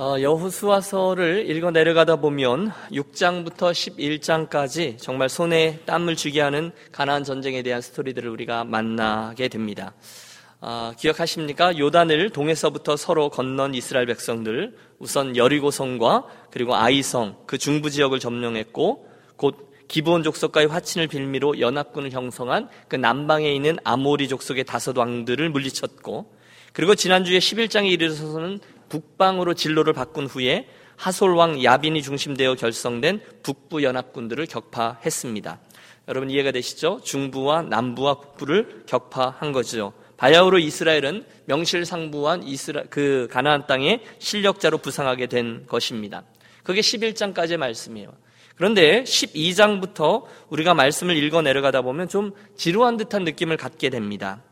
어, 0.00 0.18
여호수아서를 0.18 1.50
읽어 1.50 1.70
내려가다 1.72 2.16
보면 2.16 2.72
6장부터 2.90 3.70
11장까지 4.48 4.96
정말 4.96 5.28
손에 5.28 5.80
땀을 5.84 6.16
쥐게 6.16 6.40
하는 6.40 6.72
가나안 6.90 7.22
전쟁에 7.22 7.62
대한 7.62 7.82
스토리들을 7.82 8.30
우리가 8.30 8.64
만나게 8.64 9.48
됩니다. 9.48 9.92
아, 10.62 10.94
기억하십니까? 10.98 11.78
요단을 11.78 12.30
동에서부터 12.30 12.96
서로 12.96 13.28
건넌 13.28 13.74
이스라엘 13.74 14.06
백성들 14.06 14.74
우선 14.98 15.36
여리고성과 15.36 16.24
그리고 16.50 16.74
아이성 16.74 17.36
그 17.44 17.58
중부 17.58 17.90
지역을 17.90 18.20
점령했고 18.20 19.06
곧 19.36 19.70
기브온 19.88 20.22
족속과의 20.22 20.68
화친을 20.68 21.08
빌미로 21.08 21.60
연합군을 21.60 22.12
형성한 22.12 22.70
그 22.88 22.96
남방에 22.96 23.52
있는 23.52 23.76
아모리 23.84 24.28
족속의 24.28 24.64
다섯 24.64 24.96
왕들을 24.96 25.50
물리쳤고 25.50 26.40
그리고 26.72 26.94
지난주에 26.94 27.38
11장에 27.38 27.90
이르러서는 27.90 28.60
북방으로 28.90 29.54
진로를 29.54 29.94
바꾼 29.94 30.26
후에 30.26 30.68
하솔왕 30.96 31.64
야빈이 31.64 32.02
중심되어 32.02 32.56
결성된 32.56 33.22
북부 33.42 33.82
연합군들을 33.82 34.44
격파했습니다. 34.44 35.58
여러분 36.08 36.28
이해가 36.28 36.50
되시죠? 36.50 37.00
중부와 37.02 37.62
남부와 37.62 38.20
북부를 38.20 38.82
격파한 38.86 39.52
거죠. 39.52 39.94
바야흐로 40.18 40.58
이스라엘은 40.58 41.24
명실상부한 41.46 42.42
이스라 42.42 42.82
그 42.90 43.28
가나안 43.30 43.66
땅의 43.66 44.02
실력자로 44.18 44.78
부상하게 44.78 45.28
된 45.28 45.64
것입니다. 45.66 46.24
그게 46.62 46.82
11장까지의 46.82 47.56
말씀이에요. 47.56 48.12
그런데 48.56 49.04
12장부터 49.04 50.24
우리가 50.50 50.74
말씀을 50.74 51.16
읽어 51.16 51.40
내려가다 51.40 51.80
보면 51.80 52.08
좀 52.08 52.32
지루한 52.56 52.98
듯한 52.98 53.24
느낌을 53.24 53.56
갖게 53.56 53.88
됩니다. 53.88 54.42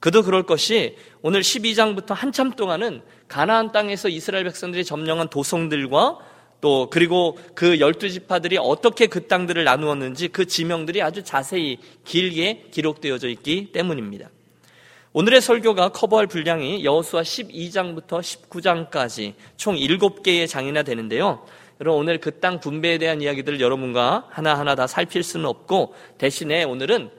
그도 0.00 0.22
그럴 0.22 0.42
것이 0.42 0.98
오늘 1.22 1.40
12장부터 1.40 2.12
한참 2.12 2.50
동안은 2.50 3.00
가나안 3.28 3.72
땅에서 3.72 4.08
이스라엘 4.08 4.44
백성들이 4.44 4.84
점령한 4.84 5.28
도성들과 5.28 6.18
또 6.60 6.88
그리고 6.90 7.38
그 7.54 7.78
열두 7.78 8.08
지파들이 8.08 8.56
어떻게 8.58 9.06
그 9.06 9.26
땅들을 9.26 9.64
나누었는지 9.64 10.28
그 10.28 10.46
지명들이 10.46 11.02
아주 11.02 11.22
자세히 11.22 11.78
길게 12.04 12.68
기록되어져 12.70 13.28
있기 13.28 13.72
때문입니다. 13.72 14.30
오늘의 15.12 15.42
설교가 15.42 15.90
커버할 15.90 16.26
분량이 16.26 16.84
여호수아 16.84 17.22
12장부터 17.22 18.20
19장까지 18.20 19.34
총 19.56 19.76
7개의 19.76 20.48
장이나 20.48 20.82
되는데요. 20.82 21.46
여러분 21.80 22.00
오늘 22.00 22.18
그 22.18 22.40
땅 22.40 22.60
분배에 22.60 22.98
대한 22.98 23.20
이야기들을 23.20 23.60
여러분과 23.60 24.26
하나하나 24.30 24.74
다 24.74 24.86
살필 24.86 25.22
수는 25.22 25.46
없고 25.46 25.94
대신에 26.18 26.64
오늘은 26.64 27.06
어, 27.06 27.10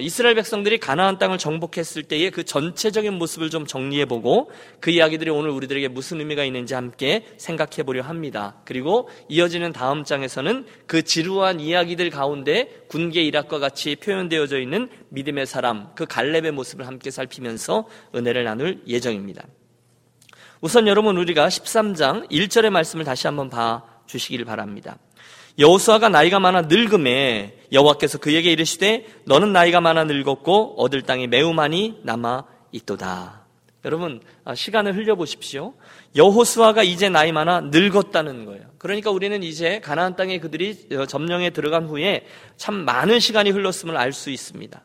이스라엘 0.00 0.36
백성들이 0.36 0.78
가나안 0.78 1.18
땅을 1.18 1.38
정복했을 1.38 2.04
때의 2.04 2.30
그 2.30 2.44
전체적인 2.44 3.14
모습을 3.14 3.50
좀 3.50 3.66
정리해 3.66 4.04
보고 4.06 4.50
그 4.80 4.90
이야기들이 4.90 5.30
오늘 5.30 5.50
우리들에게 5.50 5.88
무슨 5.88 6.20
의미가 6.20 6.44
있는지 6.44 6.74
함께 6.74 7.26
생각해 7.36 7.82
보려 7.84 8.02
합니다. 8.02 8.54
그리고 8.64 9.08
이어지는 9.28 9.72
다음 9.72 10.04
장에서는 10.04 10.66
그 10.86 11.02
지루한 11.02 11.58
이야기들 11.60 12.10
가운데 12.10 12.84
군계 12.88 13.22
일학과 13.22 13.58
같이 13.58 13.96
표현되어져 13.96 14.60
있는 14.60 14.88
믿음의 15.08 15.46
사람, 15.46 15.92
그 15.94 16.06
갈렙의 16.06 16.52
모습을 16.52 16.86
함께 16.86 17.10
살피면서 17.10 17.88
은혜를 18.14 18.44
나눌 18.44 18.82
예정입니다. 18.86 19.44
우선 20.60 20.86
여러분 20.86 21.16
우리가 21.16 21.48
13장 21.48 22.30
1절의 22.30 22.70
말씀을 22.70 23.04
다시 23.04 23.26
한번 23.26 23.50
봐 23.50 23.82
주시기를 24.06 24.44
바랍니다. 24.44 24.96
여호수아가 25.58 26.08
나이가 26.08 26.40
많아 26.40 26.62
늙음에 26.62 27.58
여호와께서 27.72 28.18
그에게 28.18 28.52
이르시되 28.52 29.06
너는 29.24 29.52
나이가 29.52 29.80
많아 29.80 30.04
늙었고 30.04 30.74
얻을 30.82 31.02
땅이 31.02 31.26
매우 31.26 31.52
많이 31.52 31.98
남아 32.02 32.44
있도다. 32.72 33.42
여러분 33.84 34.20
아, 34.44 34.54
시간을 34.54 34.96
흘려 34.96 35.16
보십시오. 35.16 35.74
여호수아가 36.14 36.82
이제 36.82 37.08
나이 37.08 37.32
많아 37.32 37.62
늙었다는 37.72 38.44
거예요. 38.44 38.62
그러니까 38.78 39.10
우리는 39.10 39.42
이제 39.42 39.80
가나안 39.80 40.16
땅에 40.16 40.38
그들이 40.38 40.86
어, 40.92 41.06
점령에 41.06 41.50
들어간 41.50 41.86
후에 41.86 42.26
참 42.56 42.84
많은 42.84 43.18
시간이 43.18 43.50
흘렀음을 43.50 43.96
알 43.96 44.12
수 44.12 44.30
있습니다. 44.30 44.82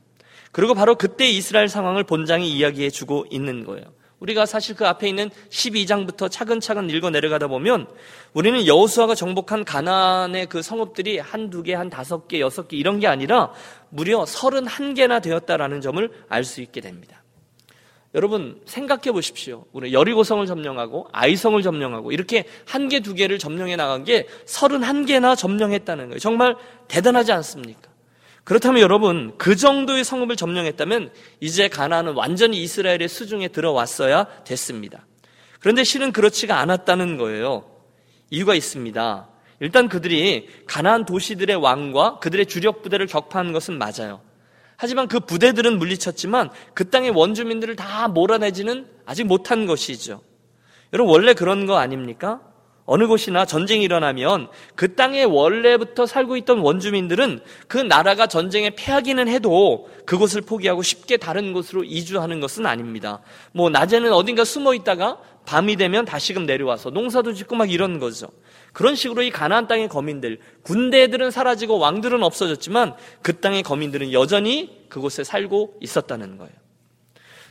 그리고 0.51 0.73
바로 0.73 0.95
그때 0.95 1.27
이스라엘 1.29 1.67
상황을 1.69 2.03
본장이 2.03 2.50
이야기해 2.50 2.89
주고 2.89 3.25
있는 3.29 3.63
거예요. 3.66 3.85
우리가 4.19 4.45
사실 4.45 4.75
그 4.75 4.88
앞에 4.88 5.07
있는 5.07 5.29
12장부터 5.50 6.29
차근차근 6.29 6.89
읽어 6.89 7.09
내려가다 7.09 7.47
보면 7.47 7.88
우리는 8.33 8.66
여호수아가 8.66 9.13
정복한 9.16 9.63
가나안의 9.63 10.47
그 10.47 10.61
성읍들이 10.61 11.19
한두 11.19 11.61
개, 11.63 11.73
한 11.73 11.89
다섯 11.89 12.27
개, 12.27 12.39
여섯 12.39 12.67
개 12.67 12.77
이런 12.77 13.00
게 13.00 13.07
아니라 13.07 13.51
무려 13.89 14.23
31개나 14.23 15.22
되었다라는 15.22 15.81
점을 15.81 16.09
알 16.29 16.44
수 16.44 16.61
있게 16.61 16.81
됩니다. 16.81 17.23
여러분 18.16 18.59
생각해 18.66 19.11
보십시오. 19.11 19.66
우리 19.73 19.94
여리고성을 19.94 20.45
점령하고 20.45 21.07
아이성을 21.11 21.61
점령하고 21.61 22.11
이렇게 22.11 22.45
한 22.66 22.88
개, 22.89 23.01
두 23.01 23.13
개를 23.13 23.38
점령해 23.38 23.75
나간 23.75 24.03
게 24.03 24.27
31개나 24.45 25.38
점령했다는 25.38 26.06
거예요. 26.07 26.19
정말 26.19 26.56
대단하지 26.88 27.33
않습니까? 27.33 27.91
그렇다면 28.47 28.81
여러분 28.81 29.33
그 29.37 29.57
정도의 29.57 30.05
성읍을 30.05 30.37
점령했다면 30.37 31.11
이제 31.41 31.67
가나안은 31.67 32.13
완전히 32.13 32.63
이스라엘의 32.63 33.09
수중에 33.09 33.49
들어왔어야 33.49 34.25
됐습니다. 34.45 35.05
그런데 35.59 35.83
실은 35.83 36.13
그렇지가 36.13 36.57
않았다는 36.57 37.17
거예요. 37.17 37.69
이유가 38.29 38.55
있습니다. 38.55 39.27
일단 39.59 39.89
그들이 39.89 40.47
가나안 40.65 41.03
도시들의 41.03 41.57
왕과 41.57 42.19
그들의 42.19 42.45
주력 42.45 42.83
부대를 42.83 43.07
격파한 43.07 43.51
것은 43.51 43.77
맞아요. 43.77 44.21
하지만 44.77 45.09
그 45.09 45.19
부대들은 45.19 45.77
물리쳤지만 45.77 46.49
그 46.73 46.89
땅의 46.89 47.09
원주민들을 47.09 47.75
다 47.75 48.07
몰아내지는 48.07 48.87
아직 49.05 49.25
못한 49.25 49.65
것이죠. 49.65 50.21
여러분 50.93 51.13
원래 51.13 51.33
그런 51.33 51.65
거 51.65 51.79
아닙니까? 51.79 52.39
어느 52.87 53.05
곳이나 53.05 53.45
전쟁이 53.45 53.83
일어나면 53.83 54.47
그 54.75 54.95
땅에 54.95 55.23
원래부터 55.23 56.05
살고 56.05 56.37
있던 56.37 56.59
원주민들은 56.59 57.41
그 57.67 57.77
나라가 57.77 58.27
전쟁에 58.27 58.69
패하기는 58.71 59.27
해도 59.27 59.89
그곳을 60.05 60.41
포기하고 60.41 60.81
쉽게 60.81 61.17
다른 61.17 61.51
곳으로 61.51 61.83
이주하는 61.83 62.39
것은 62.39 62.65
아닙니다. 62.65 63.19
뭐 63.51 63.69
낮에는 63.69 64.13
어딘가 64.13 64.45
숨어 64.45 64.73
있다가 64.73 65.19
밤이 65.45 65.75
되면 65.75 66.05
다시금 66.05 66.45
내려와서 66.45 66.89
농사도 66.89 67.33
짓고 67.33 67.57
막 67.57 67.69
이런 67.69 67.99
거죠. 67.99 68.27
그런 68.71 68.95
식으로 68.95 69.21
이 69.21 69.31
가나안 69.31 69.67
땅의 69.67 69.89
거민들, 69.89 70.39
군대들은 70.63 71.29
사라지고 71.29 71.79
왕들은 71.79 72.23
없어졌지만 72.23 72.95
그 73.21 73.41
땅의 73.41 73.63
거민들은 73.63 74.13
여전히 74.13 74.85
그곳에 74.87 75.25
살고 75.25 75.75
있었다는 75.81 76.37
거예요. 76.37 76.53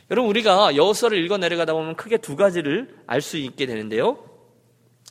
여러분 0.09 0.29
우리가 0.29 0.75
여호수아를 0.75 1.23
읽어 1.23 1.37
내려가다 1.37 1.73
보면 1.73 1.95
크게 1.95 2.17
두 2.17 2.35
가지를 2.35 2.95
알 3.05 3.21
수 3.21 3.37
있게 3.37 3.67
되는데요. 3.67 4.26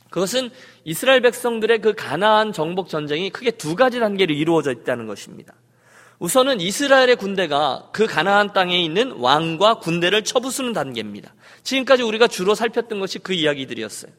그것은 0.09 0.49
이스라엘 0.83 1.21
백성들의 1.21 1.81
그 1.81 1.93
가나안 1.93 2.53
정복 2.53 2.89
전쟁이 2.89 3.29
크게 3.29 3.51
두 3.51 3.75
가지 3.75 3.99
단계로 3.99 4.33
이루어져 4.33 4.71
있다는 4.71 5.07
것입니다. 5.07 5.53
우선은 6.19 6.61
이스라엘의 6.61 7.15
군대가 7.17 7.89
그 7.91 8.07
가나안 8.07 8.53
땅에 8.53 8.83
있는 8.83 9.11
왕과 9.11 9.75
군대를 9.75 10.23
쳐부수는 10.23 10.73
단계입니다. 10.73 11.33
지금까지 11.63 12.03
우리가 12.03 12.27
주로 12.27 12.55
살폈던 12.55 12.99
것이 12.99 13.19
그 13.19 13.33
이야기들이었어요. 13.33 14.11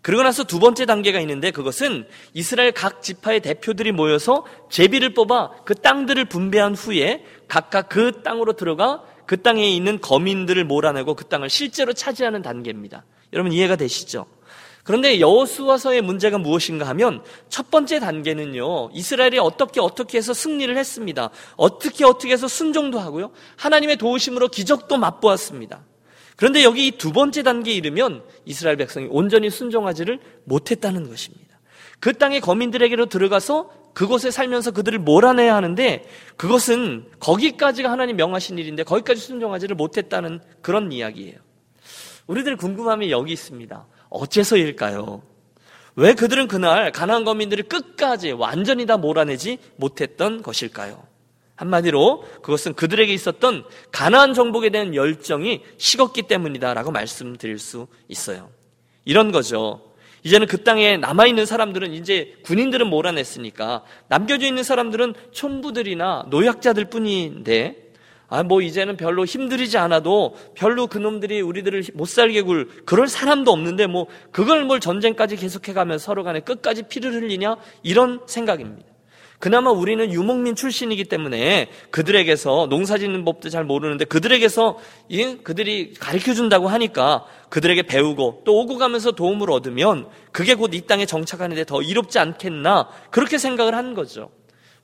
그리고 0.00 0.22
나서 0.22 0.44
두 0.44 0.60
번째 0.60 0.84
단계가 0.84 1.18
있는데 1.20 1.50
그것은 1.50 2.06
이스라엘 2.34 2.72
각 2.72 3.00
지파의 3.02 3.40
대표들이 3.40 3.90
모여서 3.90 4.44
제비를 4.70 5.14
뽑아 5.14 5.64
그 5.64 5.74
땅들을 5.74 6.26
분배한 6.26 6.74
후에 6.74 7.24
각각 7.48 7.88
그 7.88 8.22
땅으로 8.22 8.52
들어가 8.52 9.02
그 9.24 9.40
땅에 9.40 9.66
있는 9.66 10.00
거민들을 10.00 10.62
몰아내고 10.64 11.14
그 11.14 11.24
땅을 11.24 11.48
실제로 11.48 11.94
차지하는 11.94 12.42
단계입니다. 12.42 13.02
여러분 13.32 13.50
이해가 13.50 13.76
되시죠? 13.76 14.26
그런데 14.84 15.18
여호수아서의 15.18 16.02
문제가 16.02 16.36
무엇인가 16.36 16.86
하면 16.88 17.22
첫 17.48 17.70
번째 17.70 18.00
단계는요. 18.00 18.90
이스라엘이 18.92 19.38
어떻게 19.38 19.80
어떻게 19.80 20.18
해서 20.18 20.34
승리를 20.34 20.76
했습니다. 20.76 21.30
어떻게 21.56 22.04
어떻게 22.04 22.32
해서 22.32 22.46
순종도 22.46 23.00
하고요. 23.00 23.32
하나님의 23.56 23.96
도우심으로 23.96 24.48
기적도 24.48 24.98
맛보았습니다. 24.98 25.84
그런데 26.36 26.62
여기 26.64 26.90
두 26.90 27.12
번째 27.12 27.42
단계에 27.42 27.74
이르면 27.74 28.24
이스라엘 28.44 28.76
백성이 28.76 29.08
온전히 29.10 29.48
순종하지를 29.48 30.20
못했다는 30.44 31.08
것입니다. 31.08 31.58
그 31.98 32.12
땅의 32.12 32.42
거민들에게로 32.42 33.06
들어가서 33.06 33.70
그곳에 33.94 34.30
살면서 34.30 34.72
그들을 34.72 34.98
몰아내야 34.98 35.54
하는데 35.54 36.04
그것은 36.36 37.06
거기까지가 37.20 37.90
하나님 37.90 38.16
명하신 38.16 38.58
일인데 38.58 38.82
거기까지 38.82 39.20
순종하지를 39.22 39.76
못했다는 39.76 40.40
그런 40.60 40.92
이야기예요. 40.92 41.38
우리들 42.26 42.56
궁금함이 42.56 43.10
여기 43.10 43.32
있습니다. 43.32 43.86
어째서일까요? 44.14 45.22
왜 45.96 46.14
그들은 46.14 46.48
그날 46.48 46.90
가나안 46.92 47.24
거민들을 47.24 47.64
끝까지 47.64 48.32
완전히 48.32 48.86
다 48.86 48.96
몰아내지 48.96 49.58
못했던 49.76 50.42
것일까요? 50.42 51.02
한마디로 51.56 52.24
그것은 52.42 52.74
그들에게 52.74 53.12
있었던 53.12 53.64
가나안 53.92 54.34
정복에 54.34 54.70
대한 54.70 54.94
열정이 54.94 55.62
식었기 55.78 56.22
때문이다라고 56.22 56.90
말씀드릴 56.90 57.58
수 57.58 57.86
있어요. 58.08 58.50
이런 59.04 59.30
거죠. 59.30 59.92
이제는 60.24 60.46
그 60.46 60.64
땅에 60.64 60.96
남아 60.96 61.26
있는 61.26 61.46
사람들은 61.46 61.92
이제 61.92 62.34
군인들은 62.44 62.88
몰아냈으니까 62.88 63.84
남겨져 64.08 64.46
있는 64.46 64.64
사람들은 64.64 65.14
촌부들이나 65.32 66.26
노약자들 66.30 66.86
뿐인데 66.86 67.83
아, 68.34 68.42
뭐 68.42 68.60
이제는 68.60 68.96
별로 68.96 69.24
힘들이지 69.24 69.78
않아도 69.78 70.34
별로 70.56 70.88
그놈들이 70.88 71.40
우리들을 71.40 71.84
못 71.94 72.08
살게 72.08 72.42
굴 72.42 72.68
그럴 72.84 73.06
사람도 73.06 73.52
없는데 73.52 73.86
뭐 73.86 74.08
그걸 74.32 74.64
뭘 74.64 74.80
전쟁까지 74.80 75.36
계속해 75.36 75.72
가면 75.72 75.98
서로 75.98 76.24
간에 76.24 76.40
끝까지 76.40 76.82
피를 76.88 77.12
흘리냐? 77.12 77.56
이런 77.84 78.20
생각입니다. 78.26 78.88
그나마 79.38 79.70
우리는 79.70 80.10
유목민 80.12 80.56
출신이기 80.56 81.04
때문에 81.04 81.68
그들에게서 81.90 82.66
농사 82.70 82.98
짓는 82.98 83.24
법도 83.24 83.50
잘 83.50 83.62
모르는데 83.62 84.04
그들에게서 84.06 84.78
그들이 85.44 85.94
가르쳐 85.94 86.34
준다고 86.34 86.66
하니까 86.68 87.26
그들에게 87.50 87.82
배우고 87.82 88.42
또 88.44 88.58
오고 88.58 88.78
가면서 88.78 89.12
도움을 89.12 89.50
얻으면 89.52 90.08
그게 90.32 90.54
곧 90.54 90.74
이 90.74 90.80
땅에 90.80 91.06
정착하는데 91.06 91.64
더 91.66 91.82
이롭지 91.82 92.18
않겠나 92.18 92.88
그렇게 93.10 93.38
생각을 93.38 93.76
한 93.76 93.94
거죠. 93.94 94.30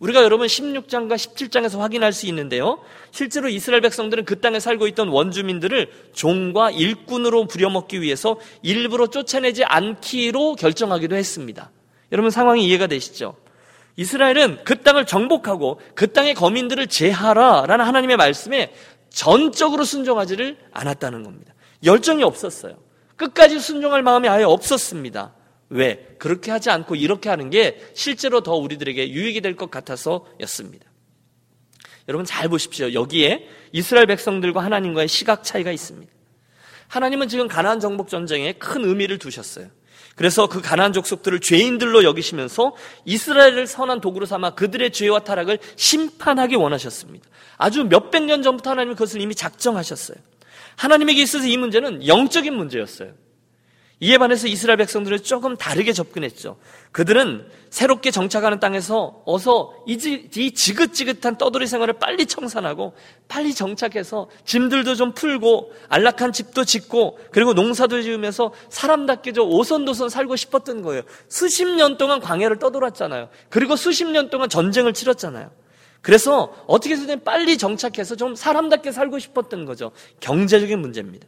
우리가 0.00 0.23
여러분 0.23 0.47
16장과 0.47 1.14
17장에서 1.14 1.79
확인할 1.79 2.12
수 2.12 2.26
있는데요. 2.26 2.81
실제로 3.11 3.49
이스라엘 3.49 3.82
백성들은 3.82 4.25
그 4.25 4.41
땅에 4.41 4.58
살고 4.58 4.87
있던 4.88 5.08
원주민들을 5.08 5.91
종과 6.14 6.70
일꾼으로 6.70 7.47
부려먹기 7.47 8.00
위해서 8.00 8.38
일부러 8.62 9.08
쫓아내지 9.08 9.64
않기로 9.64 10.56
결정하기도 10.56 11.14
했습니다. 11.14 11.70
여러분 12.12 12.31
상황이 12.31 12.67
이해가 12.67 12.87
되시죠? 12.87 13.37
이스라엘은 13.97 14.64
그 14.64 14.81
땅을 14.81 15.05
정복하고 15.05 15.81
그 15.94 16.11
땅의 16.12 16.35
거민들을 16.35 16.87
제하라라는 16.87 17.85
하나님의 17.85 18.17
말씀에 18.17 18.73
전적으로 19.11 19.85
순종하지를 19.85 20.56
않았다는 20.73 21.25
겁니다. 21.25 21.52
열정이 21.85 22.23
없었어요. 22.23 22.79
끝까지 23.17 23.61
순종할 23.61 24.02
마음이 24.02 24.29
아예 24.29 24.44
없었습니다. 24.44 25.35
왜? 25.70 26.14
그렇게 26.19 26.50
하지 26.50 26.69
않고 26.70 26.96
이렇게 26.96 27.28
하는 27.28 27.49
게 27.49 27.81
실제로 27.94 28.43
더 28.43 28.55
우리들에게 28.55 29.11
유익이 29.11 29.40
될 29.40 29.56
것 29.56 29.70
같아서였습니다. 29.70 30.87
여러분 32.08 32.25
잘 32.25 32.49
보십시오. 32.49 32.93
여기에 32.93 33.49
이스라엘 33.72 34.06
백성들과 34.06 34.62
하나님과의 34.64 35.06
시각 35.06 35.44
차이가 35.44 35.70
있습니다. 35.70 36.12
하나님은 36.88 37.28
지금 37.28 37.46
가나안 37.46 37.78
정복 37.78 38.08
전쟁에 38.08 38.52
큰 38.55 38.84
의미를 38.84 39.19
두셨어요. 39.19 39.69
그래서 40.17 40.49
그 40.49 40.61
가나안 40.61 40.93
족속들을 40.93 41.38
죄인들로 41.38 42.02
여기시면서 42.02 42.75
이스라엘을 43.05 43.69
선한 43.69 44.00
도구로 44.00 44.26
삼아 44.26 44.50
그들의 44.56 44.90
죄와 44.90 45.20
타락을 45.20 45.61
심판하기 45.76 46.56
원하셨습니다. 46.56 47.28
아주 47.58 47.84
몇백 47.84 48.25
년 48.25 48.43
전부터 48.43 48.70
하나님은 48.70 48.96
그것을 48.96 49.20
이미 49.20 49.37
작정하셨어요. 49.37 50.19
하나님에게 50.76 51.23
있어서 51.23 51.46
이 51.46 51.56
문제는 51.56 52.08
영적인 52.08 52.52
문제였어요. 52.52 53.12
이에 54.02 54.17
반해서 54.17 54.47
이스라엘 54.47 54.79
백성들은 54.79 55.23
조금 55.23 55.56
다르게 55.58 55.93
접근했죠. 55.93 56.56
그들은 56.91 57.47
새롭게 57.69 58.11
정착하는 58.11 58.58
땅에서 58.58 59.23
어서 59.26 59.75
이, 59.87 59.99
지긋지긋한 59.99 61.37
떠돌이 61.37 61.67
생활을 61.67 61.99
빨리 61.99 62.25
청산하고 62.25 62.94
빨리 63.29 63.52
정착해서 63.52 64.31
짐들도 64.47 64.94
좀 64.94 65.12
풀고 65.12 65.73
안락한 65.91 66.32
집도 66.32 66.64
짓고 66.64 67.19
그리고 67.31 67.52
농사도 67.52 68.00
지으면서 68.00 68.55
사람답게 68.70 69.32
좀 69.32 69.50
오선도선 69.50 70.08
살고 70.08 70.35
싶었던 70.37 70.81
거예요. 70.81 71.02
수십 71.29 71.67
년 71.67 71.99
동안 71.99 72.20
광야를 72.20 72.58
떠돌았잖아요. 72.58 73.29
그리고 73.50 73.76
수십 73.76 74.06
년 74.06 74.31
동안 74.31 74.49
전쟁을 74.49 74.94
치렀잖아요. 74.94 75.50
그래서 76.00 76.55
어떻게 76.67 76.94
해서든 76.94 77.23
빨리 77.23 77.58
정착해서 77.58 78.17
좀 78.17 78.35
사람답게 78.35 78.93
살고 78.93 79.19
싶었던 79.19 79.67
거죠. 79.67 79.93
경제적인 80.20 80.79
문제입니다. 80.79 81.26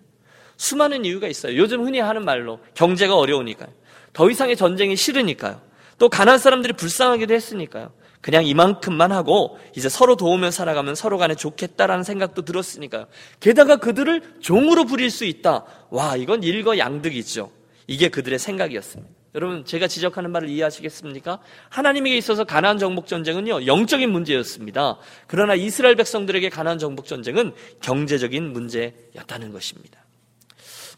수많은 0.63 1.05
이유가 1.05 1.27
있어요. 1.27 1.57
요즘 1.57 1.85
흔히 1.85 1.99
하는 1.99 2.25
말로 2.25 2.61
경제가 2.75 3.17
어려우니까요. 3.17 3.69
더 4.13 4.31
이상의 4.31 4.57
전쟁이 4.57 4.95
싫으니까요. 4.95 5.61
또 5.99 6.09
가난 6.09 6.39
사람들이 6.39 6.75
불쌍하기도 6.75 7.35
했으니까요. 7.35 7.93
그냥 8.21 8.47
이만큼만 8.47 9.11
하고 9.11 9.59
이제 9.77 9.89
서로 9.89 10.15
도우며 10.15 10.53
살아가면 10.53 10.95
서로 10.95 11.19
간에 11.19 11.35
좋겠다라는 11.35 12.05
생각도 12.05 12.43
들었으니까요. 12.43 13.07
게다가 13.41 13.77
그들을 13.79 14.37
종으로 14.41 14.85
부릴 14.85 15.11
수 15.11 15.25
있다. 15.25 15.65
와, 15.91 16.17
이건 16.17 16.45
일거양득이죠. 16.45 17.51
이게 17.89 18.09
그들의 18.09 18.39
생각이었습니다. 18.39 19.13
여러분, 19.35 19.65
제가 19.65 19.89
지적하는 19.89 20.31
말을 20.31 20.49
이해하시겠습니까? 20.49 21.41
하나님에게 21.71 22.17
있어서 22.19 22.45
가나안 22.45 22.79
정복 22.79 23.09
전쟁은요, 23.09 23.67
영적인 23.67 24.09
문제였습니다. 24.13 24.99
그러나 25.27 25.57
이스라엘 25.57 25.97
백성들에게 25.97 26.51
가나안 26.51 26.79
정복 26.79 27.07
전쟁은 27.07 27.53
경제적인 27.81 28.53
문제였다는 28.53 29.51
것입니다. 29.51 30.02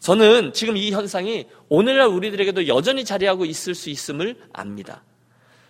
저는 0.04 0.52
지금 0.52 0.76
이 0.76 0.92
현상이 0.92 1.46
오늘날 1.70 2.08
우리들에게도 2.08 2.68
여전히 2.68 3.06
자리하고 3.06 3.46
있을 3.46 3.74
수 3.74 3.88
있음을 3.88 4.36
압니다. 4.52 5.02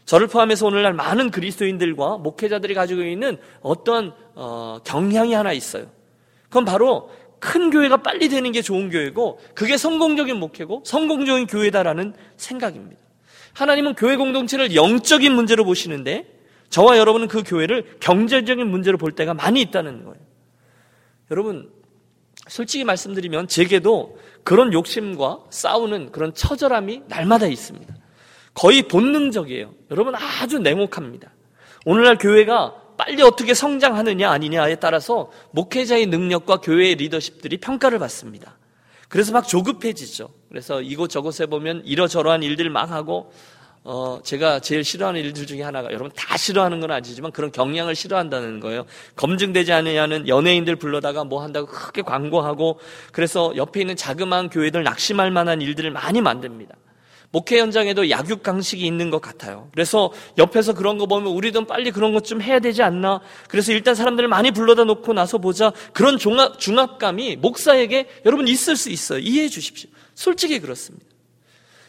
저를 0.06 0.26
포함해서 0.26 0.66
오늘날 0.66 0.92
많은 0.92 1.30
그리스도인들과 1.30 2.18
목회자들이 2.18 2.74
가지고 2.74 3.04
있는 3.04 3.38
어떤 3.60 4.12
어, 4.34 4.80
경향이 4.82 5.34
하나 5.34 5.52
있어요. 5.52 5.86
그건 6.48 6.64
바로 6.64 7.12
큰 7.38 7.70
교회가 7.70 7.98
빨리 7.98 8.28
되는 8.28 8.50
게 8.50 8.60
좋은 8.60 8.90
교회고 8.90 9.38
그게 9.54 9.76
성공적인 9.76 10.36
목회고 10.36 10.82
성공적인 10.84 11.46
교회다라는 11.46 12.14
생각입니다. 12.36 13.00
하나님은 13.52 13.94
교회 13.94 14.16
공동체를 14.16 14.74
영적인 14.74 15.32
문제로 15.32 15.64
보시는데 15.64 16.26
저와 16.70 16.98
여러분은 16.98 17.28
그 17.28 17.44
교회를 17.44 17.98
경제적인 18.00 18.66
문제로 18.66 18.98
볼 18.98 19.12
때가 19.12 19.32
많이 19.32 19.60
있다는 19.60 20.02
거예요. 20.02 20.18
여러분 21.30 21.70
솔직히 22.48 22.84
말씀드리면 22.84 23.48
제게도 23.48 24.18
그런 24.42 24.72
욕심과 24.72 25.44
싸우는 25.50 26.12
그런 26.12 26.34
처절함이 26.34 27.02
날마다 27.08 27.46
있습니다. 27.46 27.94
거의 28.52 28.82
본능적이에요. 28.82 29.74
여러분 29.90 30.14
아주 30.14 30.58
냉혹합니다. 30.58 31.32
오늘날 31.86 32.18
교회가 32.18 32.82
빨리 32.96 33.22
어떻게 33.22 33.54
성장하느냐 33.54 34.30
아니냐에 34.30 34.76
따라서 34.76 35.30
목회자의 35.50 36.06
능력과 36.06 36.58
교회의 36.58 36.94
리더십들이 36.96 37.58
평가를 37.58 37.98
받습니다. 37.98 38.56
그래서 39.08 39.32
막 39.32 39.46
조급해지죠. 39.46 40.28
그래서 40.48 40.80
이곳저곳에 40.80 41.46
보면 41.46 41.82
이러저러한 41.84 42.42
일들 42.42 42.70
막 42.70 42.90
하고 42.90 43.32
어, 43.86 44.18
제가 44.24 44.60
제일 44.60 44.82
싫어하는 44.82 45.20
일들 45.20 45.46
중에 45.46 45.60
하나가 45.62 45.88
여러분 45.88 46.10
다 46.16 46.38
싫어하는 46.38 46.80
건 46.80 46.90
아니지만 46.90 47.32
그런 47.32 47.52
경향을 47.52 47.94
싫어한다는 47.94 48.60
거예요. 48.60 48.86
검증되지 49.14 49.72
않느냐는 49.72 50.26
연예인들 50.26 50.76
불러다가 50.76 51.24
뭐 51.24 51.42
한다고 51.42 51.66
크게 51.66 52.00
광고하고 52.00 52.80
그래서 53.12 53.52
옆에 53.56 53.82
있는 53.82 53.94
자그마한 53.94 54.48
교회들 54.48 54.82
낙심할 54.84 55.30
만한 55.30 55.60
일들을 55.60 55.90
많이 55.90 56.22
만듭니다. 56.22 56.74
목회 57.30 57.58
현장에도 57.58 58.08
약육강식이 58.08 58.86
있는 58.86 59.10
것 59.10 59.20
같아요. 59.20 59.68
그래서 59.72 60.12
옆에서 60.38 60.72
그런 60.72 60.96
거 60.98 61.04
보면 61.06 61.32
우리도 61.32 61.66
빨리 61.66 61.90
그런 61.90 62.14
것 62.14 62.22
좀 62.24 62.40
해야 62.40 62.60
되지 62.60 62.82
않나. 62.82 63.20
그래서 63.48 63.72
일단 63.72 63.94
사람들을 63.94 64.28
많이 64.28 64.50
불러다 64.50 64.84
놓고 64.84 65.12
나서 65.12 65.36
보자. 65.38 65.72
그런 65.92 66.16
종합, 66.16 66.58
중압감이 66.58 67.36
목사에게 67.36 68.08
여러분 68.24 68.48
있을 68.48 68.76
수 68.76 68.88
있어요. 68.88 69.18
이해해 69.18 69.48
주십시오. 69.48 69.90
솔직히 70.14 70.58
그렇습니다. 70.60 71.13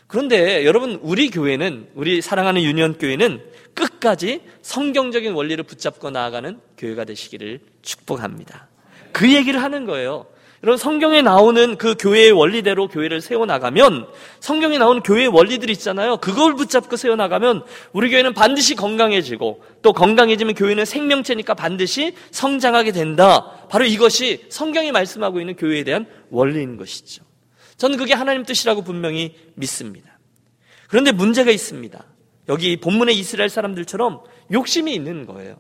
그런데 0.08 0.66
여러분 0.66 1.00
우리 1.02 1.30
교회는 1.30 1.90
우리 1.96 2.22
사랑하는 2.22 2.62
유년 2.62 2.98
교회는 2.98 3.42
끝까지 3.74 4.42
성경적인 4.62 5.34
원리를 5.34 5.64
붙잡고 5.64 6.12
나아가는 6.12 6.60
교회가 6.78 7.06
되시기를 7.06 7.60
축복합니다. 7.82 8.68
그 9.12 9.34
얘기를 9.34 9.62
하는 9.62 9.86
거예요. 9.86 10.28
여러분 10.64 10.78
성경에 10.78 11.22
나오는 11.22 11.76
그 11.76 11.96
교회의 12.00 12.32
원리대로 12.32 12.88
교회를 12.88 13.22
세워 13.22 13.46
나가면 13.46 14.08
성경에 14.40 14.78
나오는 14.78 15.02
교회의 15.04 15.28
원리들 15.28 15.70
있잖아요. 15.72 16.18
그걸 16.18 16.56
붙잡고 16.56 16.96
세워 16.96 17.16
나가면 17.16 17.64
우리 17.94 18.10
교회는 18.10 18.34
반드시 18.34 18.76
건강해지고 18.76 19.64
또 19.82 19.94
건강해지면 19.94 20.56
교회는 20.56 20.86
생명체니까 20.86 21.54
반드시 21.54 22.16
성장하게 22.32 22.94
된다. 22.94 23.52
바로 23.70 23.86
이것이 23.86 24.46
성경이 24.50 24.92
말씀하고 24.92 25.40
있는 25.40 25.56
교회에 25.56 25.84
대한 25.84 26.08
원리인 26.32 26.78
것이죠. 26.78 27.25
저는 27.78 27.98
그게 27.98 28.14
하나님 28.14 28.44
뜻이라고 28.44 28.84
분명히 28.84 29.36
믿습니다. 29.56 30.18
그런데 30.88 31.12
문제가 31.12 31.52
있습니다. 31.52 32.04
여기 32.50 32.78
본문의 32.78 33.18
이스라엘 33.18 33.50
사람들처럼 33.50 34.22
욕심이 34.52 34.94
있는 34.94 35.26
거예요. 35.26 35.58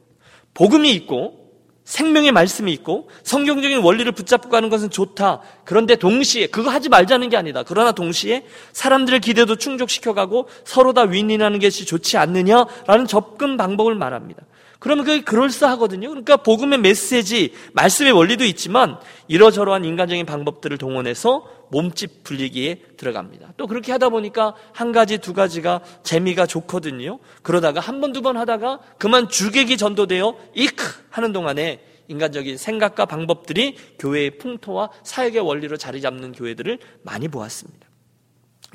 복음이 0.53 0.91
있고 0.93 1.45
생명의 1.83 2.31
말씀이 2.31 2.73
있고 2.73 3.09
성경적인 3.23 3.79
원리를 3.79 4.11
붙잡고 4.11 4.49
가는 4.49 4.69
것은 4.69 4.89
좋다. 4.89 5.41
그런데 5.65 5.95
동시에 5.95 6.47
그거 6.47 6.71
하지 6.71 6.89
말자는 6.89 7.29
게 7.29 7.37
아니다. 7.37 7.63
그러나 7.63 7.91
동시에 7.91 8.45
사람들의 8.73 9.19
기대도 9.19 9.55
충족시켜가고 9.55 10.47
서로 10.63 10.93
다 10.93 11.03
윈윈하는 11.03 11.59
것이 11.59 11.85
좋지 11.85 12.17
않느냐라는 12.17 13.05
접근 13.07 13.55
방법을 13.55 13.93
말합니다. 13.95 14.43
그러면 14.79 15.05
그게 15.05 15.21
그럴싸하거든요. 15.21 16.09
그러니까 16.09 16.37
복음의 16.37 16.79
메시지, 16.79 17.53
말씀의 17.73 18.11
원리도 18.11 18.45
있지만 18.45 18.97
이러저러한 19.27 19.85
인간적인 19.85 20.25
방법들을 20.25 20.77
동원해서 20.77 21.47
몸집 21.71 22.23
불리기에 22.23 22.81
들어갑니다. 22.97 23.53
또 23.57 23.67
그렇게 23.67 23.91
하다 23.91 24.09
보니까 24.09 24.53
한 24.71 24.91
가지, 24.91 25.17
두 25.17 25.33
가지가 25.33 25.81
재미가 26.03 26.45
좋거든요. 26.45 27.19
그러다가 27.41 27.79
한 27.79 28.01
번, 28.01 28.11
두 28.13 28.21
번 28.21 28.37
하다가 28.37 28.79
그만 28.97 29.29
주객이 29.29 29.77
전도되어 29.77 30.35
이크 30.53 30.83
하는 31.09 31.31
동안에 31.31 31.79
인간적인 32.07 32.57
생각과 32.57 33.05
방법들이 33.05 33.77
교회의 33.99 34.37
풍토와 34.37 34.89
사역의 35.03 35.41
원리로 35.41 35.77
자리 35.77 36.01
잡는 36.01 36.31
교회들을 36.33 36.77
많이 37.01 37.27
보았습니다. 37.27 37.84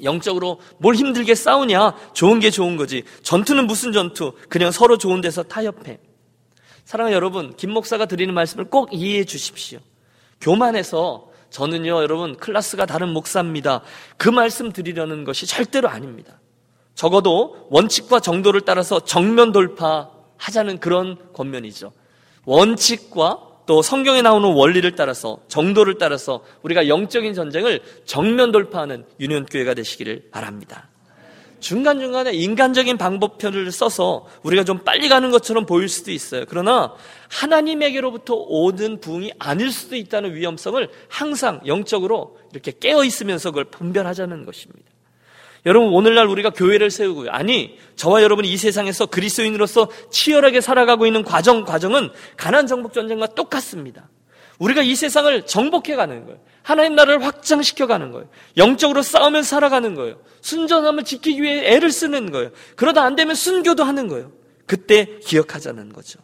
영적으로 0.04 0.60
뭘 0.78 0.94
힘들게 0.94 1.34
싸우냐? 1.34 1.94
좋은 2.12 2.40
게 2.40 2.50
좋은 2.50 2.76
거지. 2.76 3.04
전투는 3.22 3.66
무슨 3.66 3.92
전투? 3.92 4.32
그냥 4.48 4.70
서로 4.70 4.98
좋은 4.98 5.20
데서 5.20 5.42
타협해. 5.42 5.98
사랑하는 6.84 7.14
여러분, 7.14 7.54
김 7.56 7.70
목사가 7.70 8.06
드리는 8.06 8.32
말씀을 8.34 8.64
꼭 8.66 8.90
이해해 8.92 9.24
주십시오. 9.24 9.78
교만해서 10.40 11.30
저는요, 11.50 12.02
여러분, 12.02 12.36
클래스가 12.36 12.86
다른 12.86 13.10
목사입니다. 13.10 13.82
그 14.16 14.28
말씀 14.28 14.72
드리려는 14.72 15.24
것이 15.24 15.46
절대로 15.46 15.88
아닙니다. 15.88 16.40
적어도 16.94 17.66
원칙과 17.70 18.20
정도를 18.20 18.62
따라서 18.62 19.00
정면 19.00 19.52
돌파하자는 19.52 20.78
그런 20.80 21.16
권면이죠. 21.32 21.92
원칙과 22.44 23.49
또 23.70 23.82
성경에 23.82 24.20
나오는 24.20 24.52
원리를 24.52 24.96
따라서 24.96 25.38
정도를 25.46 25.96
따라서 25.96 26.42
우리가 26.62 26.88
영적인 26.88 27.34
전쟁을 27.34 27.78
정면 28.04 28.50
돌파하는 28.50 29.04
유년교회가 29.20 29.74
되시기를 29.74 30.30
바랍니다. 30.32 30.88
중간중간에 31.60 32.32
인간적인 32.32 32.98
방법편을 32.98 33.70
써서 33.70 34.26
우리가 34.42 34.64
좀 34.64 34.80
빨리 34.80 35.08
가는 35.08 35.30
것처럼 35.30 35.66
보일 35.66 35.88
수도 35.88 36.10
있어요. 36.10 36.46
그러나 36.48 36.94
하나님에게로부터 37.28 38.34
오는 38.34 38.98
부흥이 38.98 39.34
아닐 39.38 39.70
수도 39.70 39.94
있다는 39.94 40.34
위험성을 40.34 40.88
항상 41.08 41.60
영적으로 41.64 42.38
이렇게 42.52 42.72
깨어 42.76 43.04
있으면서 43.04 43.52
그걸 43.52 43.66
분별하자는 43.66 44.46
것입니다. 44.46 44.90
여러분 45.66 45.92
오늘날 45.92 46.26
우리가 46.26 46.50
교회를 46.50 46.90
세우고요. 46.90 47.30
아니 47.30 47.78
저와 47.96 48.22
여러분이 48.22 48.50
이 48.50 48.56
세상에서 48.56 49.06
그리스도인으로서 49.06 49.88
치열하게 50.10 50.60
살아가고 50.60 51.06
있는 51.06 51.22
과정 51.22 51.64
과정은 51.64 52.10
가난 52.36 52.66
정복 52.66 52.92
전쟁과 52.92 53.28
똑같습니다. 53.28 54.08
우리가 54.58 54.82
이 54.82 54.94
세상을 54.94 55.46
정복해 55.46 55.96
가는 55.96 56.24
거예요. 56.26 56.38
하나님 56.62 56.94
나라를 56.94 57.24
확장시켜 57.24 57.86
가는 57.86 58.12
거예요. 58.12 58.28
영적으로 58.58 59.02
싸우면 59.02 59.42
살아가는 59.42 59.94
거예요. 59.94 60.20
순전함을 60.42 61.04
지키기 61.04 61.42
위해 61.42 61.74
애를 61.74 61.90
쓰는 61.90 62.30
거예요. 62.30 62.50
그러다 62.76 63.02
안 63.02 63.16
되면 63.16 63.34
순교도 63.34 63.84
하는 63.84 64.08
거예요. 64.08 64.32
그때 64.66 65.18
기억하자는 65.24 65.92
거죠. 65.92 66.20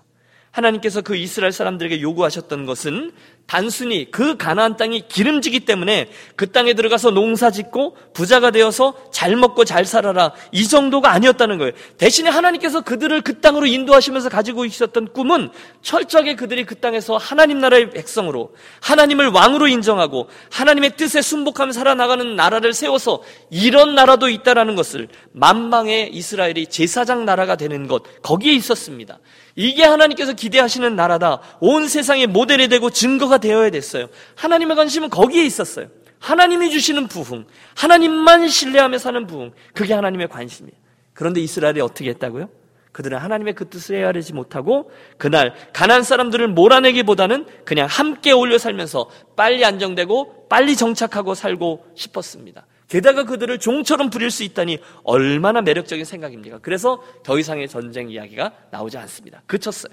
하나님께서 0.50 1.02
그 1.02 1.16
이스라엘 1.16 1.52
사람들에게 1.52 2.00
요구하셨던 2.00 2.64
것은 2.64 3.12
단순히 3.46 4.10
그 4.10 4.36
가나안 4.36 4.76
땅이 4.76 5.04
기름지기 5.08 5.60
때문에 5.60 6.10
그 6.34 6.50
땅에 6.50 6.74
들어가서 6.74 7.10
농사 7.12 7.50
짓고 7.50 7.96
부자가 8.12 8.50
되어서 8.50 8.94
잘 9.12 9.36
먹고 9.36 9.64
잘 9.64 9.84
살아라 9.84 10.32
이 10.50 10.66
정도가 10.66 11.12
아니었다는 11.12 11.58
거예요. 11.58 11.72
대신에 11.96 12.28
하나님께서 12.28 12.80
그들을 12.80 13.20
그 13.20 13.40
땅으로 13.40 13.66
인도하시면서 13.66 14.30
가지고 14.30 14.64
있었던 14.64 15.12
꿈은 15.12 15.50
철저하게 15.82 16.34
그들이 16.34 16.64
그 16.64 16.74
땅에서 16.74 17.16
하나님 17.16 17.60
나라의 17.60 17.90
백성으로 17.90 18.52
하나님을 18.80 19.28
왕으로 19.28 19.68
인정하고 19.68 20.28
하나님의 20.50 20.96
뜻에 20.96 21.22
순복하며 21.22 21.72
살아나가는 21.72 22.34
나라를 22.34 22.72
세워서 22.72 23.22
이런 23.50 23.94
나라도 23.94 24.28
있다라는 24.28 24.74
것을 24.74 25.08
만방의 25.32 26.10
이스라엘이 26.12 26.66
제사장 26.66 27.24
나라가 27.24 27.54
되는 27.54 27.86
것 27.86 28.02
거기에 28.22 28.52
있었습니다. 28.54 29.20
이게 29.56 29.84
하나님께서 29.84 30.34
기대하시는 30.34 30.94
나라다. 30.94 31.40
온 31.60 31.88
세상의 31.88 32.26
모델이 32.26 32.68
되고 32.68 32.90
증거가 32.90 33.35
되어야 33.38 33.70
됐어요. 33.70 34.08
하나님의 34.34 34.76
관심은 34.76 35.10
거기에 35.10 35.44
있었어요. 35.44 35.88
하나님이 36.18 36.70
주시는 36.70 37.08
부흥, 37.08 37.46
하나님만 37.76 38.48
신뢰하며 38.48 38.98
사는 38.98 39.26
부흥, 39.26 39.52
그게 39.74 39.94
하나님의 39.94 40.28
관심이에요. 40.28 40.76
그런데 41.12 41.40
이스라엘이 41.40 41.80
어떻게 41.80 42.10
했다고요? 42.10 42.48
그들은 42.92 43.18
하나님의 43.18 43.54
그 43.54 43.68
뜻을 43.68 43.96
헤아리지 43.96 44.32
못하고 44.32 44.90
그날 45.18 45.54
가난 45.74 46.02
사람들을 46.02 46.48
몰아내기보다는 46.48 47.46
그냥 47.66 47.86
함께 47.86 48.32
어울려 48.32 48.56
살면서 48.56 49.10
빨리 49.36 49.64
안정되고 49.66 50.48
빨리 50.48 50.76
정착하고 50.76 51.34
살고 51.34 51.84
싶었습니다. 51.94 52.66
게다가 52.88 53.24
그들을 53.24 53.58
종처럼 53.58 54.08
부릴 54.08 54.30
수 54.30 54.44
있다니 54.44 54.78
얼마나 55.02 55.60
매력적인 55.60 56.06
생각입니까? 56.06 56.60
그래서 56.62 57.02
더 57.22 57.38
이상의 57.38 57.68
전쟁 57.68 58.10
이야기가 58.10 58.52
나오지 58.70 58.96
않습니다. 58.96 59.42
그쳤어요. 59.46 59.92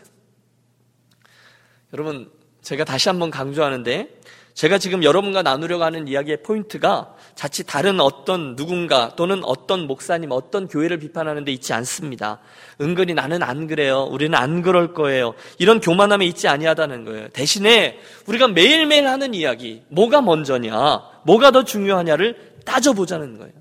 여러분, 1.92 2.32
제가 2.64 2.84
다시 2.86 3.10
한번 3.10 3.30
강조하는데, 3.30 4.10
제가 4.54 4.78
지금 4.78 5.04
여러분과 5.04 5.42
나누려고 5.42 5.84
하는 5.84 6.08
이야기의 6.08 6.44
포인트가 6.44 7.16
자칫 7.34 7.64
다른 7.64 8.00
어떤 8.00 8.56
누군가 8.56 9.16
또는 9.16 9.42
어떤 9.44 9.88
목사님, 9.88 10.32
어떤 10.32 10.68
교회를 10.68 11.00
비판하는 11.00 11.44
데 11.44 11.52
있지 11.52 11.74
않습니다. 11.74 12.40
은근히 12.80 13.16
나는 13.16 13.42
안 13.42 13.66
그래요. 13.66 14.04
우리는 14.04 14.38
안 14.38 14.62
그럴 14.62 14.94
거예요. 14.94 15.34
이런 15.58 15.80
교만함에 15.80 16.26
있지 16.28 16.48
아니하다는 16.48 17.04
거예요. 17.06 17.30
대신에 17.30 18.00
우리가 18.28 18.48
매일매일 18.48 19.08
하는 19.08 19.34
이야기, 19.34 19.82
뭐가 19.90 20.22
먼저냐, 20.22 21.02
뭐가 21.26 21.50
더 21.50 21.64
중요하냐를 21.64 22.54
따져보자는 22.64 23.40
거예요. 23.40 23.54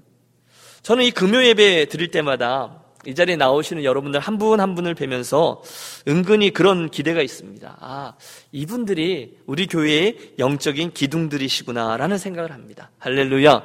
저는 0.82 1.04
이 1.04 1.10
금요 1.10 1.42
예배 1.42 1.86
드릴 1.86 2.10
때마다 2.10 2.81
이 3.06 3.14
자리에 3.14 3.36
나오시는 3.36 3.84
여러분들 3.84 4.20
한 4.20 4.38
분한 4.38 4.60
한 4.60 4.74
분을 4.74 4.94
뵈면서 4.94 5.62
은근히 6.08 6.50
그런 6.50 6.88
기대가 6.88 7.20
있습니다. 7.20 7.76
아, 7.80 8.14
이분들이 8.52 9.38
우리 9.46 9.66
교회의 9.66 10.34
영적인 10.38 10.92
기둥들이시구나라는 10.92 12.18
생각을 12.18 12.52
합니다. 12.52 12.90
할렐루야. 12.98 13.62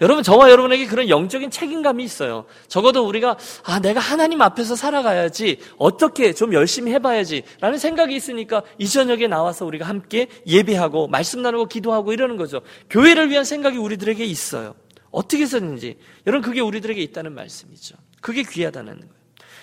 여러분, 0.00 0.24
저와 0.24 0.50
여러분에게 0.50 0.86
그런 0.86 1.08
영적인 1.08 1.50
책임감이 1.50 2.02
있어요. 2.02 2.46
적어도 2.66 3.06
우리가, 3.06 3.36
아, 3.62 3.78
내가 3.78 4.00
하나님 4.00 4.42
앞에서 4.42 4.74
살아가야지, 4.74 5.58
어떻게 5.78 6.32
좀 6.32 6.52
열심히 6.52 6.92
해봐야지, 6.92 7.44
라는 7.60 7.78
생각이 7.78 8.14
있으니까 8.14 8.62
이 8.76 8.88
저녁에 8.88 9.28
나와서 9.28 9.64
우리가 9.64 9.86
함께 9.86 10.26
예배하고, 10.46 11.06
말씀 11.06 11.42
나누고, 11.42 11.66
기도하고 11.66 12.12
이러는 12.12 12.36
거죠. 12.36 12.60
교회를 12.90 13.30
위한 13.30 13.44
생각이 13.44 13.78
우리들에게 13.78 14.24
있어요. 14.24 14.74
어떻게 15.12 15.44
했는지 15.44 15.96
여러분, 16.26 16.42
그게 16.42 16.60
우리들에게 16.60 17.00
있다는 17.00 17.32
말씀이죠. 17.32 17.94
그게 18.24 18.42
귀하다는 18.42 19.00
거예요. 19.00 19.14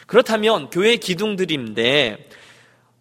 그렇다면, 0.05 0.69
교회의 0.69 0.99
기둥들인데, 0.99 2.29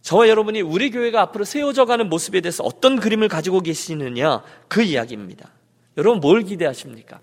저와 0.00 0.26
여러분이 0.30 0.62
우리 0.62 0.90
교회가 0.90 1.20
앞으로 1.20 1.44
세워져 1.44 1.84
가는 1.84 2.08
모습에 2.08 2.40
대해서 2.40 2.64
어떤 2.64 2.98
그림을 2.98 3.28
가지고 3.28 3.60
계시느냐, 3.60 4.42
그 4.68 4.82
이야기입니다. 4.82 5.50
여러분 5.98 6.20
뭘 6.20 6.44
기대하십니까? 6.44 7.20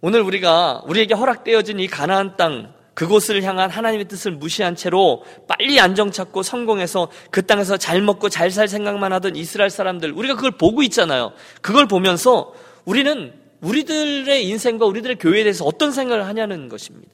오늘 0.00 0.20
우리가 0.20 0.82
우리에게 0.86 1.14
허락되어진 1.14 1.80
이 1.80 1.88
가나안 1.88 2.36
땅 2.36 2.72
그곳을 2.94 3.42
향한 3.42 3.68
하나님의 3.68 4.06
뜻을 4.06 4.30
무시한 4.30 4.76
채로 4.76 5.24
빨리 5.48 5.80
안정 5.80 6.12
찾고 6.12 6.44
성공해서 6.44 7.08
그 7.32 7.44
땅에서 7.44 7.78
잘 7.78 8.00
먹고 8.00 8.28
잘 8.28 8.52
살 8.52 8.68
생각만 8.68 9.12
하던 9.14 9.34
이스라엘 9.34 9.70
사람들 9.70 10.12
우리가 10.12 10.36
그걸 10.36 10.52
보고 10.52 10.84
있잖아요. 10.84 11.32
그걸 11.62 11.88
보면서 11.88 12.54
우리는 12.84 13.43
우리들의 13.60 14.46
인생과 14.48 14.86
우리들의 14.86 15.16
교회에 15.18 15.42
대해서 15.44 15.64
어떤 15.64 15.92
생각을 15.92 16.26
하냐는 16.26 16.68
것입니다. 16.68 17.12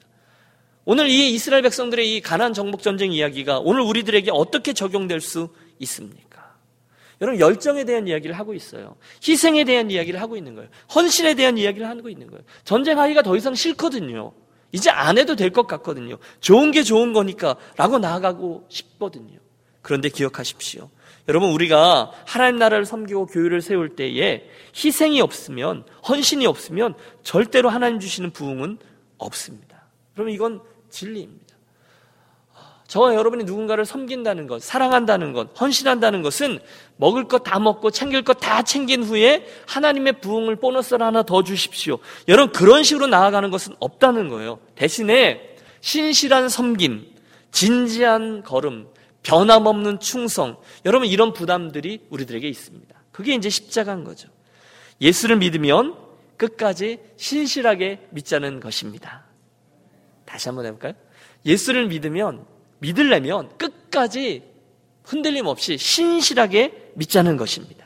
오늘 0.85 1.09
이 1.09 1.33
이스라엘 1.33 1.61
백성들의 1.61 2.15
이 2.15 2.21
가난 2.21 2.53
정복 2.53 2.81
전쟁 2.81 3.11
이야기가 3.13 3.59
오늘 3.59 3.81
우리들에게 3.81 4.31
어떻게 4.33 4.73
적용될 4.73 5.21
수 5.21 5.49
있습니까? 5.79 6.55
여러분 7.21 7.39
열정에 7.39 7.83
대한 7.83 8.07
이야기를 8.07 8.37
하고 8.37 8.53
있어요. 8.55 8.95
희생에 9.27 9.63
대한 9.63 9.91
이야기를 9.91 10.19
하고 10.19 10.35
있는 10.37 10.55
거예요. 10.55 10.69
헌신에 10.93 11.35
대한 11.35 11.57
이야기를 11.57 11.87
하고 11.87 12.09
있는 12.09 12.27
거예요. 12.27 12.43
전쟁하기가 12.63 13.21
더 13.21 13.35
이상 13.37 13.53
싫거든요. 13.53 14.33
이제 14.71 14.89
안 14.89 15.17
해도 15.17 15.35
될 15.35 15.51
것 15.51 15.67
같거든요. 15.67 16.17
좋은 16.39 16.71
게 16.71 16.81
좋은 16.81 17.13
거니까 17.13 17.57
라고 17.77 17.99
나아가고 17.99 18.65
싶거든요. 18.69 19.37
그런데 19.83 20.09
기억하십시오. 20.09 20.89
여러분 21.31 21.51
우리가 21.51 22.11
하나님 22.27 22.59
나라를 22.59 22.83
섬기고 22.83 23.27
교회를 23.27 23.61
세울 23.61 23.95
때에 23.95 24.49
희생이 24.75 25.21
없으면 25.21 25.85
헌신이 26.05 26.45
없으면 26.45 26.93
절대로 27.23 27.69
하나님 27.69 28.01
주시는 28.01 28.31
부흥은 28.31 28.79
없습니다. 29.17 29.85
그러면 30.13 30.33
이건 30.33 30.61
진리입니다. 30.89 31.55
저와 32.85 33.15
여러분이 33.15 33.45
누군가를 33.45 33.85
섬긴다는 33.85 34.47
것, 34.47 34.61
사랑한다는 34.61 35.31
것, 35.31 35.57
헌신한다는 35.61 36.21
것은 36.21 36.59
먹을 36.97 37.29
것 37.29 37.43
다 37.45 37.59
먹고 37.59 37.91
챙길 37.91 38.23
것 38.23 38.33
다 38.33 38.61
챙긴 38.63 39.01
후에 39.01 39.47
하나님의 39.67 40.19
부흥을 40.19 40.57
보너스를 40.57 41.05
하나 41.05 41.23
더 41.23 41.43
주십시오. 41.43 41.99
여러분 42.27 42.51
그런 42.51 42.83
식으로 42.83 43.07
나아가는 43.07 43.49
것은 43.49 43.73
없다는 43.79 44.27
거예요. 44.27 44.59
대신에 44.75 45.55
신실한 45.79 46.49
섬김, 46.49 47.07
진지한 47.51 48.43
걸음, 48.43 48.89
변함없는 49.23 49.99
충성. 49.99 50.57
여러분 50.85 51.07
이런 51.07 51.33
부담들이 51.33 52.05
우리들에게 52.09 52.47
있습니다. 52.47 52.95
그게 53.11 53.35
이제 53.35 53.49
십자가인 53.49 54.03
거죠. 54.03 54.29
예수를 54.99 55.37
믿으면 55.37 55.95
끝까지 56.37 56.99
신실하게 57.17 58.07
믿자는 58.11 58.59
것입니다. 58.59 59.25
다시 60.25 60.49
한번 60.49 60.65
해볼까요? 60.65 60.93
예수를 61.45 61.87
믿으면 61.87 62.45
믿으려면 62.79 63.49
끝까지 63.57 64.43
흔들림 65.03 65.45
없이 65.45 65.77
신실하게 65.77 66.93
믿자는 66.95 67.37
것입니다. 67.37 67.85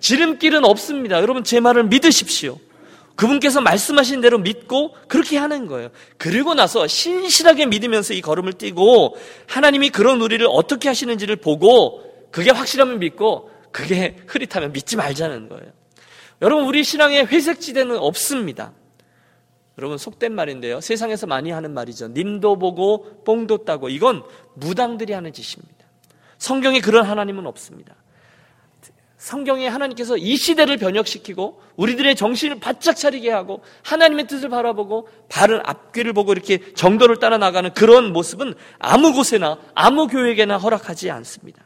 지름길은 0.00 0.64
없습니다. 0.64 1.20
여러분 1.20 1.44
제 1.44 1.60
말을 1.60 1.84
믿으십시오. 1.84 2.58
그분께서 3.16 3.60
말씀하신 3.60 4.20
대로 4.20 4.38
믿고 4.38 4.94
그렇게 5.08 5.36
하는 5.38 5.66
거예요. 5.66 5.90
그리고 6.16 6.54
나서 6.54 6.86
신실하게 6.86 7.66
믿으면서 7.66 8.14
이 8.14 8.20
걸음을 8.20 8.54
뛰고 8.54 9.16
하나님이 9.46 9.90
그런 9.90 10.20
우리를 10.20 10.46
어떻게 10.48 10.88
하시는지를 10.88 11.36
보고 11.36 12.02
그게 12.30 12.50
확실하면 12.50 12.98
믿고 12.98 13.50
그게 13.70 14.16
흐릿하면 14.26 14.72
믿지 14.72 14.96
말자는 14.96 15.48
거예요. 15.48 15.72
여러분 16.40 16.66
우리 16.66 16.82
신앙에 16.84 17.22
회색 17.22 17.60
지대는 17.60 17.96
없습니다. 17.98 18.72
여러분 19.78 19.96
속된 19.96 20.34
말인데요. 20.34 20.80
세상에서 20.80 21.26
많이 21.26 21.50
하는 21.50 21.72
말이죠. 21.72 22.08
님도 22.08 22.58
보고 22.58 23.22
뽕도 23.24 23.64
따고 23.64 23.88
이건 23.88 24.22
무당들이 24.54 25.12
하는 25.12 25.32
짓입니다. 25.32 25.86
성경에 26.38 26.80
그런 26.80 27.06
하나님은 27.06 27.46
없습니다. 27.46 27.94
성경에 29.22 29.68
하나님께서 29.68 30.16
이 30.16 30.36
시대를 30.36 30.78
변혁시키고 30.78 31.62
우리들의 31.76 32.16
정신을 32.16 32.58
바짝 32.58 32.96
차리게 32.96 33.30
하고 33.30 33.62
하나님의 33.84 34.26
뜻을 34.26 34.48
바라보고 34.48 35.08
바른 35.28 35.60
앞귀를 35.64 36.12
보고 36.12 36.32
이렇게 36.32 36.58
정도를 36.74 37.20
따라 37.20 37.38
나가는 37.38 37.72
그런 37.72 38.12
모습은 38.12 38.54
아무 38.80 39.12
곳에나 39.12 39.60
아무 39.76 40.08
교회에게나 40.08 40.58
허락하지 40.58 41.08
않습니다. 41.12 41.62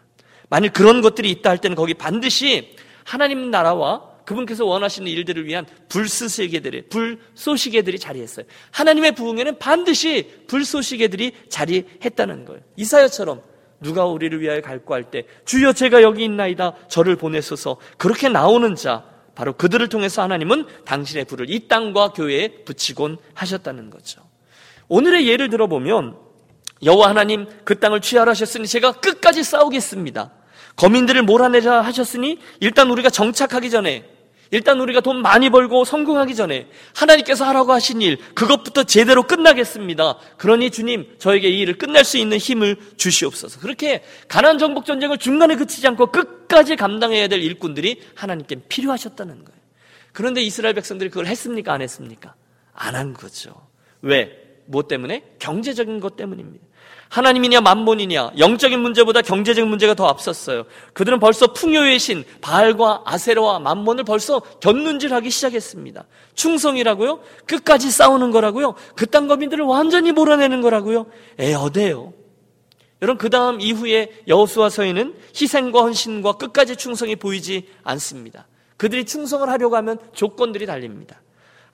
만일 0.51 0.71
그런 0.71 1.01
것들이 1.01 1.31
있다 1.31 1.49
할 1.49 1.57
때는 1.57 1.77
거기 1.77 1.95
반드시 1.95 2.77
하나님 3.05 3.51
나라와 3.51 4.03
그분께서 4.27 4.67
원하시는 4.67 5.11
일들을 5.11 5.47
위한 5.47 5.65
불스세계들이 5.89 6.89
불쏘시개들이 6.91 7.99
자리했어요. 7.99 8.45
하나님의 8.73 9.15
부흥에는 9.15 9.59
반드시 9.59 10.31
불쏘시개들이 10.47 11.33
자리했다는 11.49 12.45
거예요. 12.45 12.61
이사야처럼 12.77 13.41
누가 13.81 14.07
우리를 14.07 14.41
위하여 14.41 14.61
갈고 14.61 14.95
할때 14.95 15.25
주여 15.45 15.73
제가 15.73 16.03
여기 16.03 16.25
있나이다 16.25 16.75
저를 16.89 17.17
보내소서 17.17 17.77
그렇게 17.99 18.29
나오는 18.29 18.75
자 18.75 19.05
바로 19.35 19.53
그들을 19.53 19.89
통해서 19.89 20.23
하나님은 20.23 20.67
당신의 20.85 21.27
불을 21.27 21.51
이 21.51 21.69
땅과 21.69 22.13
교회에 22.13 22.65
붙이곤 22.65 23.19
하셨다는 23.35 23.91
거죠. 23.91 24.23
오늘의 24.89 25.29
예를 25.29 25.51
들어보면 25.51 26.17
여호와 26.83 27.11
하나님 27.11 27.47
그 27.65 27.79
땅을 27.79 28.01
취하하셨으니 28.01 28.67
제가 28.67 28.93
끝까지 28.93 29.45
싸우겠습니다. 29.45 30.33
거민들을 30.77 31.23
몰아내자 31.23 31.83
하셨으니 31.83 32.39
일단 32.61 32.91
우리가 32.91 33.11
정착하기 33.11 33.71
전에 33.71 34.16
일단 34.51 34.81
우리가 34.81 35.01
돈 35.01 35.23
많이 35.23 35.51
벌고 35.51 35.85
성공하기 35.85 36.35
전에 36.35 36.69
하나님께서 36.95 37.45
하라고 37.47 37.73
하신 37.73 38.03
일, 38.03 38.19
그것부터 38.35 38.85
제대로 38.85 39.23
끝나겠습니다. 39.25 40.19
그러니 40.37 40.71
주님, 40.71 41.17
저에게 41.19 41.49
이 41.49 41.61
일을 41.61 41.79
끝낼 41.79 42.05
수 42.05 42.17
있는 42.19 42.39
힘을 42.39 42.77
주시옵소서. 42.97 43.61
그렇게 43.61 44.03
가난 44.29 44.59
정복 44.59 44.85
전쟁을 44.87 45.19
중간에 45.19 45.57
그치지 45.57 45.87
않고 45.89 46.13
끝까지 46.13 46.77
감당해야 46.77 47.29
될 47.29 47.43
일꾼들이 47.43 48.03
하나님께 48.15 48.57
필요하셨다는 48.69 49.45
거예요. 49.45 49.61
그런데 50.13 50.43
이스라엘 50.43 50.75
백성들이 50.75 51.11
그걸 51.11 51.27
했습니까? 51.27 51.73
안 51.73 51.83
했습니까? 51.83 52.35
안 52.73 52.95
한 52.95 53.13
거죠. 53.15 53.55
왜? 54.03 54.31
뭐 54.67 54.87
때문에? 54.87 55.23
경제적인 55.39 56.01
것 56.01 56.17
때문입니다. 56.17 56.66
하나님이냐 57.09 57.61
만몬이냐 57.61 58.33
영적인 58.39 58.81
문제보다 58.81 59.23
경제적 59.23 59.67
문제가 59.67 59.95
더 59.95 60.07
앞섰어요. 60.07 60.65
그들은 60.93 61.21
벌써 61.21 61.53
풍요의 61.53 61.99
신 61.99 62.25
바알과 62.41 63.03
아세라와 63.05 63.61
만몬을 63.61 64.05
벌써 64.05 64.41
견눈질하기 64.61 65.31
시작했습니다. 65.31 66.05
충성이라고요? 66.35 67.21
끝까지 67.47 67.91
싸우는 67.91 68.31
거라고요? 68.31 68.75
그땅 68.95 69.29
거민들을 69.29 69.65
완전히 69.65 70.13
몰아내는 70.13 70.61
거라고요? 70.61 71.07
에 71.39 71.55
어데요. 71.55 72.13
여러분 73.03 73.19
그 73.19 73.31
다음 73.31 73.61
이후에 73.61 74.23
여호수아서에는 74.27 75.15
희생과 75.41 75.83
헌신과 75.83 76.33
끝까지 76.35 76.77
충성이 76.77 77.15
보이지 77.15 77.69
않습니다. 77.83 78.47
그들이 78.77 79.05
충성을 79.05 79.49
하려고 79.49 79.77
하면 79.77 79.99
조건들이 80.13 80.67
달립니다. 80.67 81.21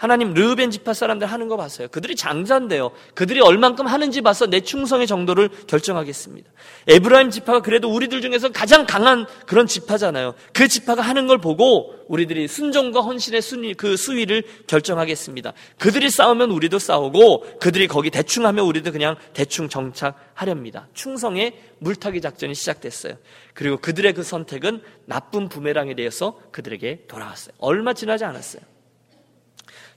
하나님 0.03 0.35
르벤 0.35 0.73
지파 0.73 0.95
사람들 0.95 1.29
하는 1.29 1.47
거 1.47 1.57
봤어요. 1.57 1.87
그들이 1.87 2.17
장자인데요. 2.17 2.91
그들이 3.15 3.41
얼만큼 3.41 3.87
하는지 3.87 4.21
봐서 4.21 4.47
내 4.47 4.59
충성의 4.59 5.07
정도를 5.07 5.49
결정하겠습니다. 5.69 6.51
에브라임 6.89 7.31
지파가 7.31 7.63
그래도 7.63 7.89
우리들 7.89 8.21
중에서 8.21 8.49
가장 8.49 8.85
강한 8.85 9.27
그런 9.47 9.69
지파잖아요. 9.69 10.35
그 10.53 10.67
지파가 10.67 11.03
하는 11.03 11.29
걸 11.29 11.39
보고 11.39 11.95
우리들이 12.09 12.49
순종과 12.49 13.01
헌신의 13.01 13.43
순위, 13.43 13.75
그 13.75 13.97
수위를 13.97 14.43
결정하겠습니다. 14.67 15.53
그들이 15.79 16.11
싸우면 16.11 16.51
우리도 16.51 16.81
싸우고 16.81 17.61
그들이 17.61 17.87
거기 17.87 18.11
대충 18.11 18.45
하면 18.45 18.65
우리도 18.65 18.91
그냥 18.91 19.15
대충 19.35 19.69
정착하렵니다. 19.69 20.89
충성의 20.95 21.53
물타기 21.79 22.21
작전이 22.21 22.57
시작됐어요. 22.57 23.15
그리고 23.55 23.77
그들의 23.77 24.15
그 24.15 24.25
선택은 24.25 24.83
나쁜 25.05 25.49
부메랑에 25.49 25.95
대해서 25.95 26.41
그들에게 26.51 27.05
돌아왔어요. 27.07 27.55
얼마 27.59 27.93
지나지 27.95 28.25
않았어요. 28.25 28.72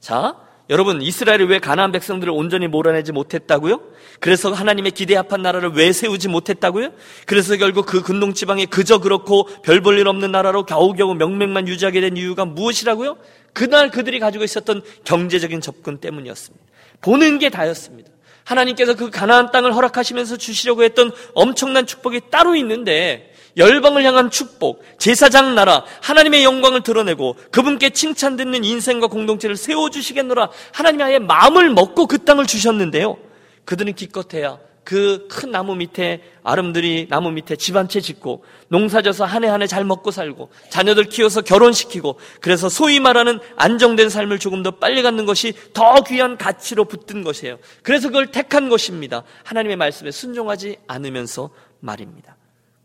자, 0.06 0.36
여러분 0.70 1.02
이스라엘이 1.02 1.46
왜 1.46 1.58
가나안 1.58 1.92
백성들을 1.92 2.32
온전히 2.32 2.68
몰아내지 2.68 3.12
못했다고요? 3.12 3.82
그래서 4.20 4.54
하나님의 4.54 4.92
기대 4.92 5.16
합한 5.16 5.42
나라를 5.42 5.72
왜 5.72 5.92
세우지 5.92 6.28
못했다고요? 6.28 6.92
그래서 7.26 7.58
결국 7.58 7.88
그 7.88 8.04
근동 8.04 8.36
지방에 8.36 8.68
그저 8.68 9.00
그렇고 9.00 9.48
별 9.64 9.82
볼 9.82 9.98
일 9.98 10.08
없는 10.08 10.32
나라로 10.32 10.68
겨우겨우 10.68 11.16
명맥만 11.16 11.68
유지하게 11.68 12.02
된 12.02 12.18
이유가 12.18 12.46
무엇이라고요? 12.46 13.18
그날 13.52 13.90
그들이 13.90 14.20
가지고 14.20 14.44
있었던 14.44 14.84
경제적인 15.06 15.60
접근 15.60 15.98
때문이었습니다. 15.98 16.64
보는 17.02 17.40
게 17.40 17.50
다였습니다. 17.50 18.12
하나님께서 18.44 18.94
그 18.94 19.10
가나안 19.10 19.50
땅을 19.50 19.74
허락하시면서 19.74 20.38
주시려고 20.38 20.84
했던 20.84 21.12
엄청난 21.34 21.88
축복이 21.88 22.30
따로 22.30 22.54
있는데 22.58 23.34
열방을 23.58 24.04
향한 24.04 24.30
축복, 24.30 24.84
제사장 24.98 25.56
나라, 25.56 25.84
하나님의 26.02 26.44
영광을 26.44 26.82
드러내고 26.82 27.36
그분께 27.52 27.92
칭찬 27.92 28.36
듣는 28.36 28.64
인생과 28.64 29.08
공동체를 29.08 29.56
세워주시겠노라 29.56 30.50
하나님 30.74 31.02
아예 31.02 31.20
마음을 31.20 31.70
먹고 31.70 32.08
그 32.08 32.24
땅을 32.24 32.46
주셨는데요. 32.48 33.18
그들은 33.66 33.94
기껏해야 33.94 34.60
그 34.84 35.28
큰 35.28 35.50
나무 35.50 35.76
밑에 35.76 36.22
아름드리 36.44 37.08
나무 37.10 37.32
밑에 37.32 37.56
집 37.56 37.76
한 37.76 37.88
채 37.90 38.00
짓고 38.02 38.44
농사져서 38.68 39.26
한 39.26 39.44
해 39.44 39.50
한 39.50 39.62
해 39.64 39.66
잘 39.68 39.84
먹고 39.84 40.12
살고 40.12 40.52
자녀들 40.70 41.06
키워서 41.06 41.42
결혼시키고 41.42 42.20
그래서 42.40 42.70
소위 42.70 43.00
말하는 43.00 43.40
안정된 43.56 44.10
삶을 44.10 44.38
조금 44.38 44.62
더 44.62 44.70
빨리 44.70 45.02
갖는 45.02 45.26
것이 45.26 45.54
더 45.74 46.04
귀한 46.04 46.38
가치로 46.38 46.86
붙든 46.86 47.24
것이에요. 47.24 47.58
그래서 47.82 48.10
그걸 48.10 48.28
택한 48.28 48.70
것입니다. 48.70 49.24
하나님의 49.44 49.76
말씀에 49.78 50.12
순종하지 50.12 50.78
않으면서 50.86 51.50
말입니다. 51.80 52.36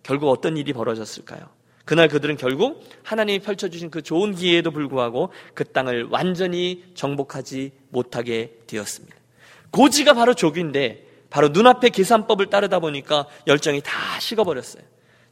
결국 0.03 0.31
어떤 0.31 0.57
일이 0.57 0.73
벌어졌을까요? 0.73 1.41
그날 1.85 2.09
그들은 2.09 2.37
결국 2.37 2.85
하나님이 3.03 3.41
펼쳐주신 3.41 3.91
그 3.91 4.03
좋은 4.03 4.35
기회에도 4.35 4.71
불구하고 4.71 5.33
그 5.55 5.65
땅을 5.65 6.05
완전히 6.11 6.85
정복하지 6.95 7.73
못하게 7.89 8.59
되었습니다. 8.67 9.17
고지가 9.71 10.15
바로 10.15 10.35
족인데 10.35 11.07
바로 11.31 11.49
눈앞의 11.49 11.91
계산법을 11.91 12.47
따르다 12.47 12.81
보니까 12.81 13.27
열정이 13.47 13.81
다 13.83 14.21
식어버렸어요. 14.21 14.83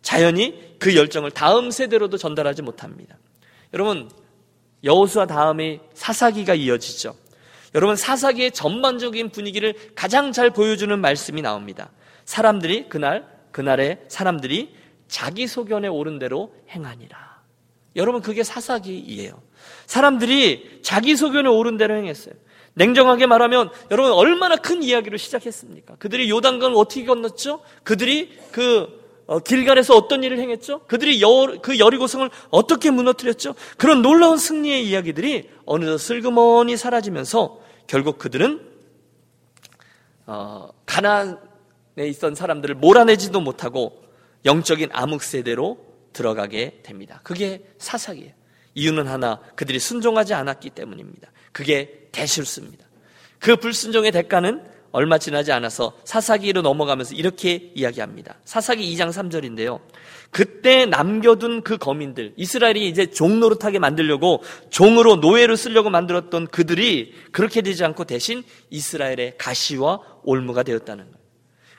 자연히 0.02 0.76
그 0.78 0.96
열정을 0.96 1.32
다음 1.32 1.70
세대로도 1.70 2.16
전달하지 2.16 2.62
못합니다. 2.62 3.16
여러분 3.74 4.10
여호수아 4.84 5.26
다음에 5.26 5.80
사사기가 5.94 6.54
이어지죠. 6.54 7.14
여러분 7.74 7.96
사사기의 7.96 8.52
전반적인 8.52 9.30
분위기를 9.30 9.74
가장 9.94 10.32
잘 10.32 10.50
보여주는 10.50 10.96
말씀이 10.98 11.42
나옵니다. 11.42 11.90
사람들이 12.24 12.88
그날 12.88 13.37
그날의 13.50 14.04
사람들이 14.08 14.74
자기 15.08 15.46
소견에 15.46 15.88
오른 15.88 16.18
대로 16.18 16.54
행하니라. 16.70 17.38
여러분 17.96 18.22
그게 18.22 18.42
사사기이에요. 18.42 19.40
사람들이 19.86 20.80
자기 20.82 21.16
소견에 21.16 21.48
오른 21.48 21.76
대로 21.76 21.96
행했어요. 21.96 22.34
냉정하게 22.74 23.26
말하면 23.26 23.70
여러분 23.90 24.12
얼마나 24.12 24.56
큰 24.56 24.82
이야기로 24.82 25.16
시작했습니까? 25.16 25.96
그들이 25.96 26.30
요단강을 26.30 26.76
어떻게 26.76 27.04
건넜죠? 27.04 27.60
그들이 27.82 28.38
그 28.52 28.98
어, 29.26 29.40
길갈에서 29.40 29.94
어떤 29.94 30.22
일을 30.22 30.38
행했죠? 30.38 30.80
그들이 30.86 31.20
여, 31.20 31.58
그 31.60 31.78
여리고성을 31.78 32.30
어떻게 32.48 32.90
무너뜨렸죠? 32.90 33.54
그런 33.76 34.00
놀라운 34.00 34.38
승리의 34.38 34.88
이야기들이 34.88 35.50
어느덧 35.66 35.98
슬그머니 35.98 36.78
사라지면서 36.78 37.60
결국 37.86 38.18
그들은 38.18 38.66
어, 40.26 40.70
가난 40.86 41.38
있던 42.06 42.34
사람들을 42.34 42.76
몰아내지도 42.76 43.40
못하고 43.40 44.02
영적인 44.44 44.90
암흑 44.92 45.22
세대로 45.22 45.78
들어가게 46.12 46.80
됩니다. 46.82 47.20
그게 47.22 47.62
사사기예요. 47.78 48.32
이유는 48.74 49.08
하나, 49.08 49.40
그들이 49.56 49.78
순종하지 49.78 50.34
않았기 50.34 50.70
때문입니다. 50.70 51.30
그게 51.52 52.08
대실수입니다. 52.12 52.86
그 53.38 53.56
불순종의 53.56 54.12
대가는 54.12 54.64
얼마 54.90 55.18
지나지 55.18 55.52
않아서 55.52 55.96
사사기로 56.04 56.62
넘어가면서 56.62 57.14
이렇게 57.14 57.72
이야기합니다. 57.74 58.36
사사기 58.44 58.94
2장 58.94 59.10
3절인데요. 59.10 59.80
그때 60.30 60.86
남겨둔 60.86 61.62
그 61.62 61.76
거민들, 61.76 62.32
이스라엘이 62.36 62.88
이제 62.88 63.06
종 63.06 63.40
노릇하게 63.40 63.78
만들려고 63.78 64.42
종으로 64.70 65.16
노예로 65.16 65.56
쓰려고 65.56 65.90
만들었던 65.90 66.46
그들이 66.48 67.14
그렇게 67.32 67.60
되지 67.60 67.84
않고 67.84 68.04
대신 68.04 68.42
이스라엘의 68.70 69.34
가시와 69.38 70.00
올무가 70.24 70.62
되었다는 70.62 71.04
거예요. 71.04 71.17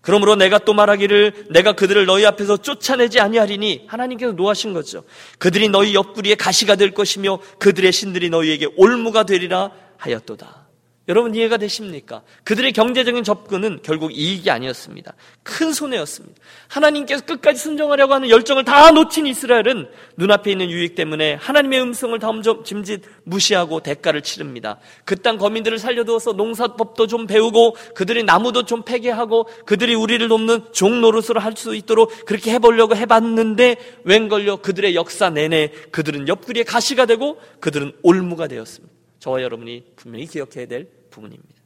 그러므로 0.09 0.35
내가 0.35 0.57
또 0.57 0.73
말하기를 0.73 1.49
내가 1.51 1.73
그들을 1.73 2.03
너희 2.07 2.25
앞에서 2.25 2.57
쫓아내지 2.57 3.19
아니하리니 3.19 3.83
하나님께서 3.85 4.31
노하신 4.31 4.73
거죠. 4.73 5.03
그들이 5.37 5.69
너희 5.69 5.93
옆구리에 5.93 6.33
가시가 6.33 6.77
될 6.77 6.95
것이며 6.95 7.37
그들의 7.59 7.91
신들이 7.91 8.31
너희에게 8.31 8.69
올무가 8.75 9.21
되리라 9.21 9.69
하였도다. 9.97 10.68
여러분 11.09 11.35
이해가 11.35 11.57
되십니까? 11.57 12.21
그들의 12.43 12.71
경제적인 12.71 13.23
접근은 13.23 13.79
결국 13.83 14.15
이익이 14.15 14.49
아니었습니다. 14.49 15.13
큰 15.43 15.73
손해였습니다. 15.73 16.39
하나님께서 16.67 17.25
끝까지 17.25 17.59
순종하려고 17.59 18.13
하는 18.13 18.29
열정을 18.29 18.63
다 18.63 18.91
놓친 18.91 19.25
이스라엘은 19.27 19.89
눈앞에 20.17 20.51
있는 20.51 20.69
유익 20.69 20.95
때문에 20.95 21.33
하나님의 21.33 21.81
음성을 21.81 22.17
점점 22.19 22.63
짐짓 22.63 23.01
무시하고 23.23 23.81
대가를 23.81 24.21
치릅니다. 24.21 24.79
그 25.05 25.19
땅 25.19 25.37
거민들을 25.37 25.79
살려두어서 25.79 26.33
농사법도 26.33 27.07
좀 27.07 27.27
배우고 27.27 27.75
그들이 27.95 28.23
나무도 28.23 28.63
좀 28.63 28.83
폐기하고 28.83 29.49
그들이 29.65 29.95
우리를 29.95 30.25
돕는 30.29 30.71
종 30.71 31.01
노릇으로 31.01 31.39
할 31.41 31.49
수 31.59 31.75
있도록 31.75 32.25
그렇게 32.25 32.51
해보려고 32.53 32.95
해봤는데 32.95 33.75
웬걸요 34.03 34.57
그들의 34.57 34.95
역사 34.95 35.29
내내 35.29 35.71
그들은 35.91 36.27
옆구리에 36.27 36.63
가시가 36.63 37.05
되고 37.07 37.37
그들은 37.59 37.93
올무가 38.03 38.47
되었습니다. 38.47 38.93
저와 39.19 39.41
여러분이 39.41 39.83
분명히 39.97 40.27
기억해야 40.27 40.67
될 40.67 40.98
부분입니다. 41.09 41.59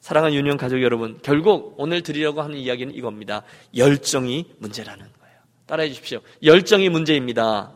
사랑하는 0.00 0.36
유년 0.36 0.58
가족 0.58 0.82
여러분, 0.82 1.18
결국 1.22 1.74
오늘 1.78 2.02
드리려고 2.02 2.42
하는 2.42 2.58
이야기는 2.58 2.94
이겁니다. 2.94 3.42
열정이 3.74 4.52
문제라는 4.58 4.98
거예요. 4.98 5.36
따라해 5.66 5.88
주십시오. 5.88 6.20
열정이 6.42 6.90
문제입니다. 6.90 7.72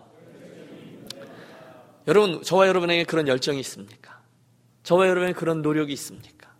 여러분, 2.07 2.43
저와 2.43 2.69
여러분에게 2.69 3.05
그런 3.05 3.29
열정이 3.29 3.61
있습니까? 3.61 4.21
저와 4.83 5.09
여러분에게 5.09 5.39
그런 5.39 5.63
노력이 5.63 5.93
있습니까? 5.95 6.51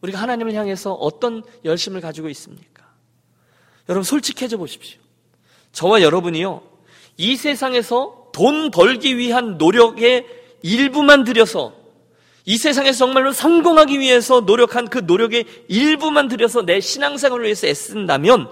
우리가 0.00 0.20
하나님을 0.20 0.52
향해서 0.54 0.94
어떤 0.94 1.42
열심을 1.64 2.00
가지고 2.00 2.28
있습니까? 2.30 2.84
여러분, 3.88 4.02
솔직해져 4.02 4.56
보십시오. 4.56 5.00
저와 5.70 6.02
여러분이요, 6.02 6.62
이 7.16 7.36
세상에서 7.36 8.30
돈 8.32 8.72
벌기 8.72 9.16
위한 9.16 9.58
노력의 9.58 10.26
일부만 10.62 11.22
들여서 11.22 11.83
이 12.46 12.58
세상에서 12.58 12.98
정말로 12.98 13.32
성공하기 13.32 13.98
위해서 14.00 14.40
노력한 14.40 14.88
그 14.88 14.98
노력의 14.98 15.46
일부만 15.68 16.28
들여서 16.28 16.62
내 16.62 16.80
신앙생활을 16.80 17.44
위해서 17.44 17.66
애쓴다면 17.66 18.48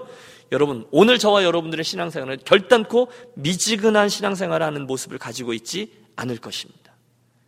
여러분 0.51 0.87
오늘 0.91 1.19
저와 1.19 1.43
여러분들의 1.43 1.83
신앙생활은 1.83 2.39
결단코 2.43 3.09
미지근한 3.35 4.09
신앙생활을 4.09 4.65
하는 4.65 4.87
모습을 4.87 5.17
가지고 5.17 5.53
있지 5.53 5.91
않을 6.15 6.37
것입니다. 6.37 6.93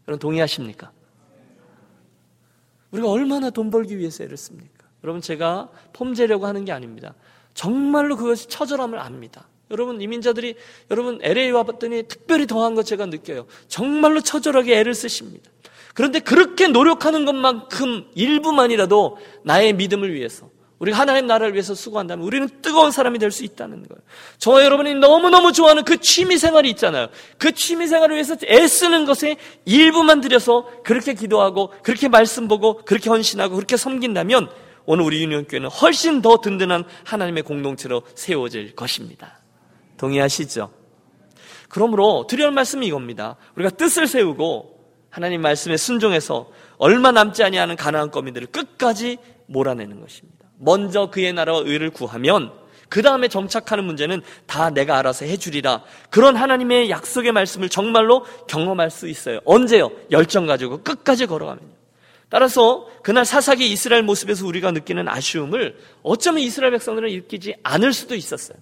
여러분 0.07 0.19
동의하십니까? 0.19 0.91
우리가 2.91 3.09
얼마나 3.09 3.49
돈 3.49 3.71
벌기 3.71 3.97
위해서 3.97 4.23
애를 4.23 4.37
씁니까? 4.37 4.87
여러분 5.03 5.21
제가 5.21 5.69
폼재려고 5.93 6.45
하는 6.45 6.63
게 6.63 6.71
아닙니다. 6.71 7.15
정말로 7.53 8.15
그것이 8.17 8.47
처절함을 8.47 8.99
압니다. 8.99 9.47
여러분 9.71 9.99
이민자들이 9.99 10.55
여러분 10.91 11.19
LA 11.23 11.51
와봤더니 11.51 12.03
특별히 12.03 12.45
더한 12.45 12.75
것 12.75 12.83
제가 12.83 13.07
느껴요. 13.07 13.47
정말로 13.67 14.21
처절하게 14.21 14.77
애를 14.79 14.93
쓰십니다. 14.93 15.49
그런데 15.95 16.19
그렇게 16.19 16.67
노력하는 16.67 17.25
것만큼 17.25 18.11
일부만이라도 18.13 19.17
나의 19.43 19.73
믿음을 19.73 20.13
위해서 20.13 20.49
우리가 20.79 20.99
하나님 20.99 21.25
나라를 21.25 21.53
위해서 21.53 21.73
수고한다면 21.73 22.25
우리는 22.25 22.49
뜨거운 22.61 22.91
사람이 22.91 23.17
될 23.17 23.31
수 23.31 23.45
있다는 23.45 23.87
거예요. 23.87 24.01
저 24.37 24.61
여러분이 24.61 24.95
너무너무 24.95 25.53
좋아하는 25.53 25.85
그 25.85 25.97
취미 26.01 26.37
생활이 26.37 26.69
있잖아요. 26.71 27.07
그 27.37 27.53
취미 27.53 27.87
생활을 27.87 28.15
위해서 28.15 28.35
애쓰는 28.45 29.05
것에 29.05 29.37
일부만 29.63 30.19
들여서 30.19 30.69
그렇게 30.83 31.13
기도하고 31.13 31.71
그렇게 31.81 32.09
말씀 32.09 32.49
보고 32.49 32.81
그렇게 32.83 33.09
헌신하고 33.09 33.55
그렇게 33.55 33.77
섬긴다면 33.77 34.49
오늘 34.85 35.05
우리 35.05 35.23
유년교회는 35.23 35.69
훨씬 35.69 36.21
더 36.21 36.41
든든한 36.41 36.83
하나님의 37.05 37.43
공동체로 37.43 38.03
세워질 38.13 38.75
것입니다. 38.75 39.39
동의하시죠? 39.95 40.71
그러므로 41.69 42.27
드릴 42.29 42.51
말씀이 42.51 42.85
이겁니다. 42.85 43.37
우리가 43.55 43.71
뜻을 43.71 44.07
세우고 44.07 44.74
하나님 45.15 45.39
말씀에 45.39 45.77
순종해서 45.77 46.51
얼마 46.75 47.13
남지 47.13 47.41
아니하는 47.41 47.77
가나안 47.77 48.11
거민들을 48.11 48.47
끝까지 48.47 49.17
몰아내는 49.45 50.01
것입니다. 50.01 50.45
먼저 50.59 51.09
그의 51.09 51.31
나라와 51.31 51.61
의를 51.63 51.89
구하면 51.89 52.51
그 52.89 53.01
다음에 53.01 53.29
정착하는 53.29 53.85
문제는 53.85 54.21
다 54.45 54.71
내가 54.71 54.97
알아서 54.97 55.23
해주리라. 55.23 55.83
그런 56.09 56.35
하나님의 56.35 56.89
약속의 56.89 57.31
말씀을 57.31 57.69
정말로 57.69 58.25
경험할 58.49 58.91
수 58.91 59.07
있어요. 59.07 59.39
언제요? 59.45 59.89
열정 60.11 60.47
가지고 60.47 60.83
끝까지 60.83 61.27
걸어가면요. 61.27 61.69
따라서 62.27 62.85
그날 63.01 63.23
사사기 63.23 63.71
이스라엘 63.71 64.03
모습에서 64.03 64.45
우리가 64.45 64.71
느끼는 64.71 65.07
아쉬움을 65.07 65.77
어쩌면 66.03 66.41
이스라엘 66.41 66.73
백성들은 66.73 67.09
느끼지 67.09 67.55
않을 67.63 67.93
수도 67.93 68.15
있었어요. 68.15 68.57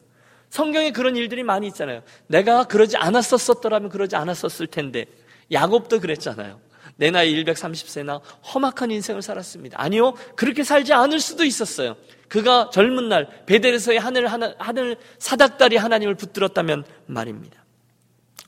성경에 0.52 0.92
그런 0.92 1.16
일들이 1.16 1.42
많이 1.42 1.66
있잖아요. 1.66 2.04
내가 2.28 2.66
그러지 2.66 2.96
않았었더라면 2.96 3.89
그러지 3.89 4.16
않았었을 4.16 4.68
텐데. 4.68 5.08
야곱도 5.54 6.00
그랬잖아요. 6.00 6.60
내 6.96 7.10
나이 7.12 7.44
130세나 7.44 8.22
험악한 8.54 8.92
인생을 8.92 9.22
살았습니다. 9.22 9.82
아니요. 9.82 10.13
그렇게 10.36 10.63
살지 10.63 10.94
않을 10.94 11.20
수도 11.20 11.44
있었어요. 11.44 11.96
그가 12.28 12.70
젊은 12.72 13.10
날 13.10 13.28
베델에서의 13.46 14.00
하늘, 14.00 14.28
하늘, 14.28 14.56
하늘 14.60 14.98
사닥다리 15.20 15.78
하나님을 15.78 16.16
붙들었다면 16.16 16.84
말입니다. 17.06 17.63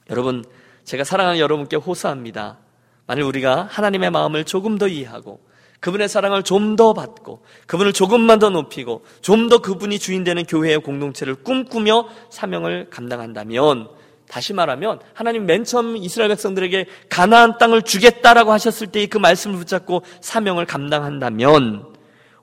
여러분, 0.09 0.43
제가 0.83 1.03
사랑하는 1.03 1.39
여러분께 1.39 1.77
호소합니다. 1.77 2.59
만일 3.07 3.23
우리가 3.23 3.67
하나님의 3.69 4.11
마음을 4.11 4.43
조금 4.45 4.77
더 4.77 4.87
이해하고 4.87 5.39
그분의 5.79 6.09
사랑을 6.09 6.43
좀 6.43 6.75
더 6.75 6.93
받고 6.93 7.43
그분을 7.67 7.93
조금만 7.93 8.39
더 8.39 8.49
높이고 8.49 9.05
좀 9.21 9.49
더 9.49 9.59
그분이 9.59 9.99
주인 9.99 10.23
되는 10.23 10.43
교회의 10.43 10.79
공동체를 10.79 11.35
꿈꾸며 11.35 12.07
사명을 12.31 12.89
감당한다면 12.89 13.89
다시 14.27 14.53
말하면 14.53 14.99
하나님 15.13 15.45
맨 15.45 15.63
처음 15.63 15.97
이스라엘 15.97 16.29
백성들에게 16.29 16.85
가나안 17.09 17.57
땅을 17.57 17.83
주겠다라고 17.83 18.51
하셨을 18.51 18.87
때그 18.87 19.17
말씀을 19.17 19.57
붙잡고 19.57 20.03
사명을 20.21 20.65
감당한다면 20.65 21.95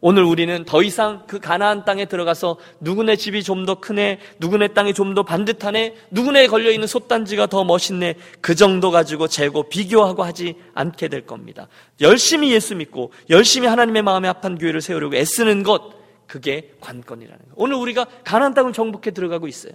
오늘 0.05 0.25
우리는 0.25 0.65
더 0.65 0.83
이상 0.83 1.23
그 1.29 1.39
가나안 1.39 1.85
땅에 1.85 2.07
들어가서 2.07 2.57
누구네 2.81 3.15
집이 3.15 3.45
좀 3.45 3.67
더 3.67 3.77
크네, 3.77 4.19
누구네 4.41 4.69
땅이 4.75 4.95
좀 4.95 5.15
더 5.15 5.23
반듯하네, 5.23 5.95
누구네 6.11 6.49
걸려 6.49 6.73
있는 6.73 6.89
솥단지가 6.89 7.47
더 7.47 7.63
멋있네, 7.63 8.17
그 8.41 8.57
정도 8.57 8.91
가지고 8.91 9.29
재고 9.29 9.69
비교하고 9.69 10.25
하지 10.25 10.57
않게 10.75 11.07
될 11.07 11.25
겁니다. 11.25 11.69
열심히 12.01 12.53
예수 12.53 12.75
믿고 12.75 13.13
열심히 13.31 13.69
하나님의 13.69 14.03
마음에 14.03 14.27
합한 14.27 14.59
교회를 14.59 14.81
세우려고 14.81 15.15
애쓰는 15.15 15.63
것, 15.63 15.93
그게 16.27 16.73
관건이라는 16.81 17.39
거예요. 17.39 17.55
오늘 17.55 17.77
우리가 17.77 18.07
가나안 18.25 18.55
땅을 18.55 18.73
정복해 18.73 19.13
들어가고 19.13 19.47
있어요. 19.47 19.73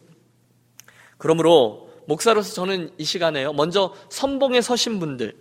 그러므로 1.17 1.86
목사로서 2.07 2.53
저는 2.53 2.89
이 2.97 3.03
시간에요. 3.03 3.53
먼저 3.53 3.93
선봉에 4.09 4.61
서신 4.61 4.99
분들, 4.99 5.33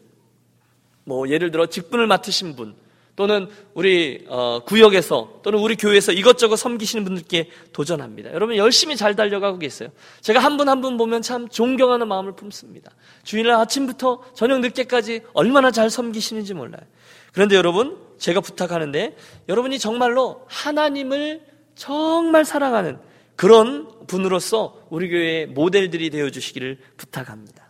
뭐 1.05 1.29
예를 1.29 1.51
들어 1.51 1.67
직분을 1.67 2.07
맡으신 2.07 2.57
분, 2.57 2.75
또는 3.17 3.49
우리 3.73 4.27
어, 4.29 4.61
구역에서 4.67 5.41
또는 5.43 5.59
우리 5.59 5.75
교회에서 5.75 6.13
이것저것 6.13 6.57
섬기시는 6.57 7.03
분들께 7.05 7.51
도전합니다. 7.73 8.33
여러분 8.35 8.57
열심히 8.57 8.95
잘 8.95 9.17
달려가고 9.17 9.59
계세요. 9.59 9.89
제가 10.21 10.39
한분 10.39 10.69
한 10.69 10.83
분 10.83 10.99
보면 10.99 11.23
참 11.23 11.49
존경하는 11.49 12.07
마음을 12.09 12.33
품습니다. 12.37 12.91
주일날 13.25 13.57
아침부터 13.57 14.23
저녁 14.35 14.61
늦게까지 14.61 15.23
얼마나 15.33 15.71
잘 15.71 15.89
섬기시는지 15.89 16.53
몰라요. 16.53 16.83
그런데 17.33 17.57
여러분 17.57 17.97
제가 18.19 18.41
부탁하는데 18.43 19.17
여러분이 19.49 19.79
정말로 19.79 20.45
하나님을 20.49 21.41
정말 21.75 22.45
사랑하는 22.45 22.99
그런 23.37 23.89
분으로서 24.07 24.87
우리 24.91 25.09
교회의 25.09 25.47
모델들이 25.47 26.11
되어 26.11 26.31
주시기를 26.31 26.79
부탁합니다. 26.97 27.67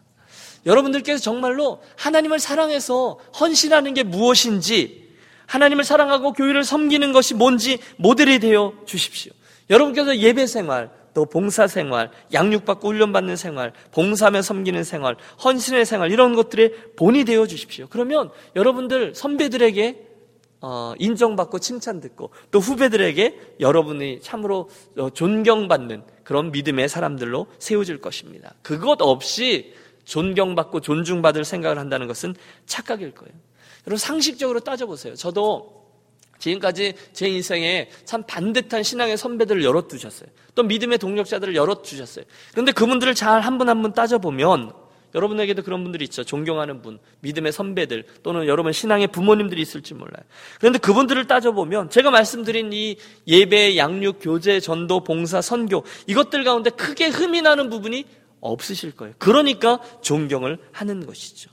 여러분들께서 0.65 1.23
정말로 1.23 1.81
하나님을 1.97 2.39
사랑해서 2.39 3.19
헌신하는 3.39 3.95
게 3.95 4.03
무엇인지 4.03 5.07
하나님을 5.47 5.85
사랑하고 5.85 6.33
교회를 6.33 6.65
섬기는 6.65 7.13
것이 7.13 7.35
뭔지 7.35 7.79
모델이 7.97 8.41
되어 8.41 8.73
주십시오. 8.85 9.33
여러분께서 9.71 10.17
예배 10.17 10.47
생활, 10.47 10.91
또 11.15 11.25
봉사 11.25 11.67
생활, 11.67 12.11
양육받고 12.33 12.89
훈련받는 12.89 13.37
생활, 13.37 13.73
봉사하며 13.93 14.43
섬기는 14.43 14.85
생활, 14.85 15.17
헌신의 15.43 15.87
생활, 15.87 16.11
이런 16.11 16.35
것들에 16.35 16.73
본이 16.97 17.25
되어 17.25 17.47
주십시오. 17.47 17.87
그러면 17.89 18.31
여러분들 18.55 19.15
선배들에게 19.15 19.97
어, 19.97 20.16
인정받고 20.99 21.59
칭찬 21.59 22.01
듣고 22.01 22.31
또 22.51 22.59
후배들에게 22.61 23.57
여러분이 23.61 24.21
참으로 24.21 24.69
어, 24.97 25.11
존경받는 25.11 26.03
그런 26.25 26.51
믿음의 26.53 26.89
사람들로 26.89 27.47
세워질 27.59 28.01
것입니다. 28.01 28.55
그것 28.63 28.99
없이 29.01 29.75
존경받고 30.05 30.81
존중받을 30.81 31.45
생각을 31.45 31.79
한다는 31.79 32.07
것은 32.07 32.35
착각일 32.67 33.13
거예요. 33.13 33.33
여러분 33.87 33.99
상식적으로 33.99 34.61
따져보세요. 34.61 35.15
저도 35.15 35.77
지금까지 36.39 36.95
제 37.13 37.29
인생에 37.29 37.89
참 38.05 38.23
반듯한 38.27 38.83
신앙의 38.83 39.17
선배들을 39.17 39.65
열어두셨어요. 39.65 40.29
또 40.55 40.63
믿음의 40.63 40.99
동력자들을 40.99 41.55
열어두셨어요. 41.55 42.25
그런데 42.53 42.73
그분들을 42.73 43.15
잘 43.15 43.41
한 43.41 43.59
분 43.59 43.69
한 43.69 43.83
분 43.83 43.93
따져보면 43.93 44.73
여러분에게도 45.17 45.63
그런 45.63 45.83
분들이 45.83 46.05
있죠. 46.05 46.23
존경하는 46.23 46.83
분, 46.83 46.99
믿음의 47.21 47.51
선배들, 47.51 48.05
또는 48.23 48.47
여러분 48.47 48.73
신앙의 48.73 49.09
부모님들이 49.09 49.61
있을지 49.61 49.95
몰라요. 49.95 50.23
그런데 50.61 50.79
그분들을 50.79 51.27
따져보면 51.27 51.91
제가 51.91 52.11
말씀드린 52.11 52.73
이 52.73 52.97
예배, 53.27 53.77
양육, 53.77 54.19
교제, 54.21 54.61
전도, 54.61 55.03
봉사, 55.03 55.41
선교 55.41 55.85
이것들 56.07 56.45
가운데 56.45 56.71
크게 56.71 57.09
흠이 57.09 57.43
나는 57.43 57.71
부분이 57.71 58.05
없으실 58.41 58.93
거예요. 58.93 59.15
그러니까 59.19 59.81
존경을 60.03 60.59
하는 60.71 61.07
것이죠. 61.07 61.51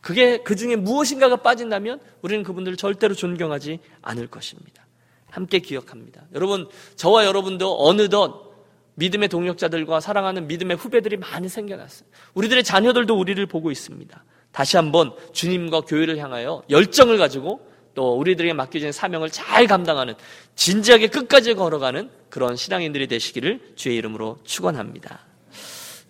그게 0.00 0.38
그 0.38 0.56
중에 0.56 0.76
무엇인가가 0.76 1.36
빠진다면 1.36 2.00
우리는 2.22 2.42
그분들을 2.42 2.76
절대로 2.76 3.14
존경하지 3.14 3.78
않을 4.02 4.26
것입니다. 4.26 4.86
함께 5.30 5.60
기억합니다. 5.60 6.22
여러분, 6.34 6.68
저와 6.96 7.24
여러분도 7.24 7.86
어느덧 7.86 8.49
믿음의 9.00 9.28
동력자들과 9.28 10.00
사랑하는 10.00 10.46
믿음의 10.46 10.76
후배들이 10.76 11.16
많이 11.16 11.48
생겨났어요. 11.48 12.08
우리들의 12.34 12.62
자녀들도 12.62 13.18
우리를 13.18 13.44
보고 13.46 13.70
있습니다. 13.70 14.24
다시 14.52 14.76
한번 14.76 15.12
주님과 15.32 15.82
교회를 15.82 16.18
향하여 16.18 16.62
열정을 16.68 17.16
가지고 17.16 17.66
또 17.94 18.16
우리들에게 18.18 18.52
맡겨진 18.52 18.92
사명을 18.92 19.30
잘 19.30 19.66
감당하는 19.66 20.14
진지하게 20.54 21.08
끝까지 21.08 21.54
걸어가는 21.54 22.10
그런 22.28 22.56
신앙인들이 22.56 23.08
되시기를 23.08 23.72
주의 23.74 23.96
이름으로 23.96 24.38
축원합니다. 24.44 25.26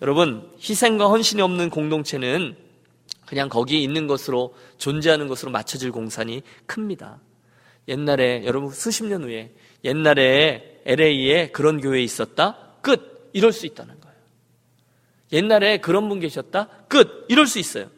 여러분 0.01 0.49
희생과 0.59 1.07
헌신이 1.07 1.41
없는 1.41 1.69
공동체는 1.69 2.55
그냥 3.25 3.47
거기 3.47 3.81
있는 3.81 4.07
것으로 4.07 4.53
존재하는 4.77 5.27
것으로 5.27 5.51
맞춰질 5.51 5.91
공산이 5.91 6.43
큽니다. 6.65 7.19
옛날에 7.87 8.43
여러분 8.45 8.69
수십 8.71 9.05
년 9.05 9.23
후에 9.23 9.51
옛날에 9.83 10.81
LA에 10.85 11.51
그런 11.51 11.79
교회 11.79 12.01
있었다 12.03 12.70
끝 12.81 13.29
이럴 13.33 13.51
수 13.53 13.65
있다는 13.65 13.99
거예요. 13.99 14.17
옛날에 15.31 15.77
그런 15.77 16.09
분 16.09 16.19
계셨다 16.19 16.67
끝 16.87 17.25
이럴 17.29 17.47
수 17.47 17.59
있어요. 17.59 17.89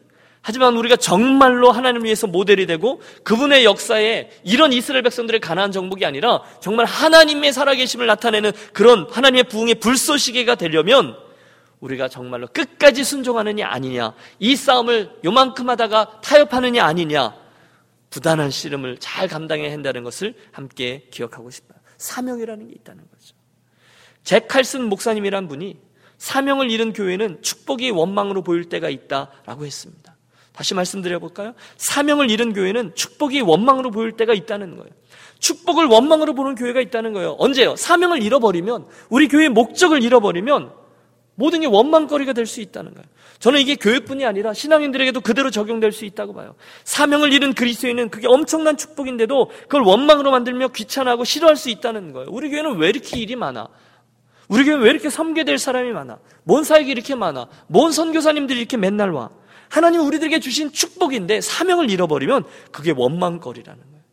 하지만 0.45 0.75
우리가 0.75 0.97
정말로 0.97 1.71
하나님을 1.71 2.03
위해서 2.03 2.27
모델이 2.27 2.65
되고 2.65 3.01
그분의 3.23 3.63
역사에 3.63 4.29
이런 4.43 4.73
이스라엘 4.73 5.01
백성들의 5.01 5.39
가난한 5.39 5.71
정복이 5.71 6.05
아니라 6.05 6.43
정말 6.59 6.85
하나님의 6.85 7.53
살아계심을 7.53 8.05
나타내는 8.07 8.51
그런 8.73 9.07
하나님의 9.09 9.45
부흥의 9.45 9.75
불쏘시개가 9.75 10.55
되려면 10.55 11.15
우리가 11.79 12.09
정말로 12.09 12.47
끝까지 12.47 13.05
순종하느냐 13.05 13.67
아니냐 13.67 14.13
이 14.39 14.55
싸움을 14.57 15.11
요만큼 15.23 15.69
하다가 15.69 16.19
타협하느냐 16.21 16.83
아니냐 16.83 17.35
부단한 18.09 18.51
씨름을 18.51 18.97
잘 18.99 19.29
감당해야 19.29 19.71
한다는 19.71 20.03
것을 20.03 20.35
함께 20.51 21.07
기억하고 21.09 21.49
싶어요. 21.49 21.79
사명이라는 21.97 22.67
게 22.67 22.73
있다는 22.75 23.03
거죠. 23.09 23.35
잭 24.23 24.47
칼슨 24.47 24.89
목사님이란 24.89 25.47
분이 25.47 25.77
사명을 26.17 26.71
잃은 26.71 26.93
교회는 26.93 27.41
축복이 27.41 27.91
원망으로 27.91 28.41
보일 28.43 28.65
때가 28.69 28.89
있다라고 28.89 29.65
했습니다. 29.65 30.15
다시 30.53 30.73
말씀드려 30.75 31.19
볼까요? 31.19 31.53
사명을 31.77 32.29
잃은 32.29 32.53
교회는 32.53 32.93
축복이 32.95 33.41
원망으로 33.41 33.91
보일 33.91 34.13
때가 34.13 34.33
있다는 34.33 34.77
거예요. 34.77 34.89
축복을 35.39 35.85
원망으로 35.87 36.35
보는 36.35 36.55
교회가 36.55 36.79
있다는 36.79 37.11
거예요. 37.13 37.35
언제요? 37.39 37.75
사명을 37.75 38.21
잃어버리면 38.23 38.85
우리 39.09 39.27
교회의 39.27 39.49
목적을 39.49 40.03
잃어버리면 40.03 40.71
모든 41.35 41.61
게 41.61 41.67
원망거리가 41.67 42.33
될 42.33 42.45
수 42.45 42.61
있다는 42.61 42.93
거예요. 42.93 43.05
저는 43.39 43.59
이게 43.59 43.75
교회뿐이 43.75 44.23
아니라 44.25 44.53
신앙인들에게도 44.53 45.19
그대로 45.21 45.49
적용될 45.49 45.91
수 45.91 46.05
있다고 46.05 46.33
봐요. 46.33 46.55
사명을 46.85 47.33
잃은 47.33 47.55
그리스도인은 47.55 48.09
그게 48.09 48.27
엄청난 48.27 48.77
축복인데도 48.77 49.49
그걸 49.63 49.81
원망으로 49.81 50.31
만들며 50.31 50.69
귀찮아하고 50.69 51.23
싫어할 51.25 51.55
수 51.57 51.69
있다는 51.69 52.13
거예요. 52.13 52.29
우리 52.31 52.49
교회는 52.51 52.77
왜 52.77 52.89
이렇게 52.89 53.17
일이 53.19 53.35
많아? 53.35 53.67
우리 54.47 54.65
교회 54.65 54.75
왜 54.75 54.89
이렇게 54.89 55.09
섬게 55.09 55.43
될 55.45 55.57
사람이 55.57 55.91
많아? 55.91 56.19
뭔 56.43 56.63
사역이 56.63 56.89
이렇게 56.91 57.15
많아? 57.15 57.47
뭔 57.67 57.91
선교사님들이 57.91 58.59
이렇게 58.59 58.77
맨날 58.77 59.11
와? 59.11 59.29
하나님 59.69 60.01
우리들에게 60.01 60.39
주신 60.39 60.71
축복인데 60.71 61.41
사명을 61.41 61.89
잃어버리면 61.89 62.43
그게 62.71 62.91
원망거리라는 62.95 63.81
거예요. 63.81 64.03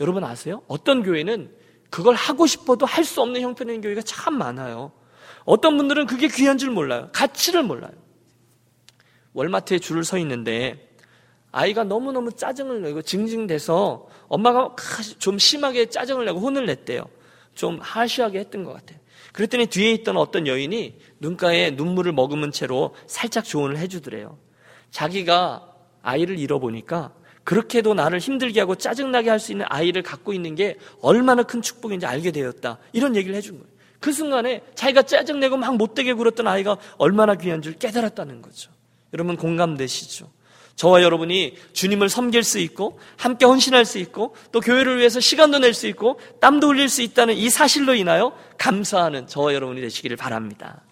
여러분 0.00 0.24
아세요? 0.24 0.62
어떤 0.68 1.02
교회는 1.02 1.50
그걸 1.90 2.14
하고 2.14 2.46
싶어도 2.46 2.86
할 2.86 3.04
수 3.04 3.20
없는 3.22 3.40
형편의 3.40 3.80
교회가 3.80 4.02
참 4.02 4.34
많아요. 4.38 4.92
어떤 5.44 5.76
분들은 5.76 6.06
그게 6.06 6.28
귀한 6.28 6.58
줄 6.58 6.70
몰라요. 6.70 7.08
가치를 7.12 7.62
몰라요. 7.62 7.92
월마트에 9.32 9.78
줄을 9.78 10.04
서 10.04 10.18
있는데 10.18 10.94
아이가 11.50 11.82
너무너무 11.84 12.32
짜증을 12.32 12.82
내고 12.82 13.00
징징대서 13.02 14.06
엄마가 14.28 14.76
좀 15.18 15.38
심하게 15.38 15.86
짜증을 15.86 16.26
내고 16.26 16.40
혼을 16.40 16.66
냈대요. 16.66 17.04
좀 17.54 17.78
하시하게 17.80 18.40
했던 18.40 18.64
것 18.64 18.74
같아요. 18.74 18.97
그랬더니 19.38 19.66
뒤에 19.66 19.92
있던 19.92 20.16
어떤 20.16 20.48
여인이 20.48 20.98
눈가에 21.20 21.70
눈물을 21.70 22.10
머금은 22.10 22.50
채로 22.50 22.96
살짝 23.06 23.44
조언을 23.44 23.78
해주더래요. 23.78 24.36
자기가 24.90 25.74
아이를 26.02 26.40
잃어보니까 26.40 27.12
그렇게도 27.44 27.94
나를 27.94 28.18
힘들게 28.18 28.58
하고 28.58 28.74
짜증나게 28.74 29.30
할 29.30 29.38
수 29.38 29.52
있는 29.52 29.64
아이를 29.68 30.02
갖고 30.02 30.32
있는 30.32 30.56
게 30.56 30.76
얼마나 31.00 31.44
큰 31.44 31.62
축복인지 31.62 32.04
알게 32.04 32.32
되었다. 32.32 32.78
이런 32.92 33.14
얘기를 33.14 33.36
해준 33.36 33.60
거예요. 33.60 33.72
그 34.00 34.10
순간에 34.10 34.64
자기가 34.74 35.02
짜증내고 35.02 35.56
막 35.56 35.76
못되게 35.76 36.14
굴었던 36.14 36.48
아이가 36.48 36.76
얼마나 36.96 37.36
귀한 37.36 37.62
줄 37.62 37.74
깨달았다는 37.74 38.42
거죠. 38.42 38.72
여러분 39.12 39.36
공감되시죠? 39.36 40.28
저와 40.78 41.02
여러분이 41.02 41.56
주님을 41.72 42.08
섬길 42.08 42.44
수 42.44 42.60
있고 42.60 43.00
함께 43.16 43.44
헌신할 43.44 43.84
수 43.84 43.98
있고 43.98 44.36
또 44.52 44.60
교회를 44.60 44.98
위해서 44.98 45.18
시간도 45.18 45.58
낼 45.58 45.74
수 45.74 45.88
있고 45.88 46.20
땀도 46.40 46.68
흘릴 46.68 46.88
수 46.88 47.02
있다는 47.02 47.34
이 47.34 47.50
사실로 47.50 47.96
인하여 47.96 48.32
감사하는 48.58 49.26
저와 49.26 49.54
여러분이 49.54 49.80
되시기를 49.80 50.16
바랍니다. 50.16 50.82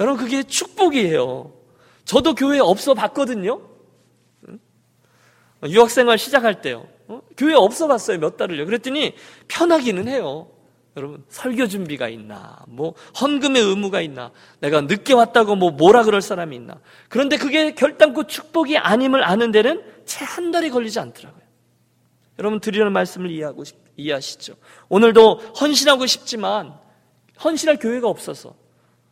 여러분 0.00 0.24
그게 0.24 0.42
축복이에요. 0.42 1.52
저도 2.06 2.34
교회에 2.34 2.60
없어 2.60 2.94
봤거든요. 2.94 3.60
유학생활 5.66 6.16
시작할 6.16 6.62
때요. 6.62 6.88
어? 7.08 7.20
교회 7.36 7.52
없어 7.52 7.86
봤어요. 7.86 8.18
몇 8.18 8.38
달을요. 8.38 8.64
그랬더니 8.64 9.14
편하기는 9.48 10.08
해요. 10.08 10.48
여러분, 10.98 11.24
설교 11.28 11.68
준비가 11.68 12.08
있나? 12.08 12.58
뭐, 12.66 12.94
헌금의 13.20 13.62
의무가 13.62 14.00
있나? 14.00 14.32
내가 14.60 14.80
늦게 14.80 15.14
왔다고 15.14 15.54
뭐, 15.54 15.70
뭐라 15.70 16.02
그럴 16.02 16.20
사람이 16.20 16.56
있나? 16.56 16.80
그런데 17.08 17.36
그게 17.36 17.74
결단코 17.74 18.26
축복이 18.26 18.76
아님을 18.76 19.22
아는 19.22 19.52
데는 19.52 19.82
채 20.04 20.24
한 20.24 20.50
달이 20.50 20.70
걸리지 20.70 20.98
않더라고요. 20.98 21.42
여러분, 22.38 22.60
드리는 22.60 22.90
말씀을 22.92 23.30
이해하고, 23.30 23.64
이해하시죠? 23.96 24.54
오늘도 24.88 25.34
헌신하고 25.60 26.06
싶지만, 26.06 26.74
헌신할 27.42 27.78
교회가 27.78 28.08
없어서, 28.08 28.54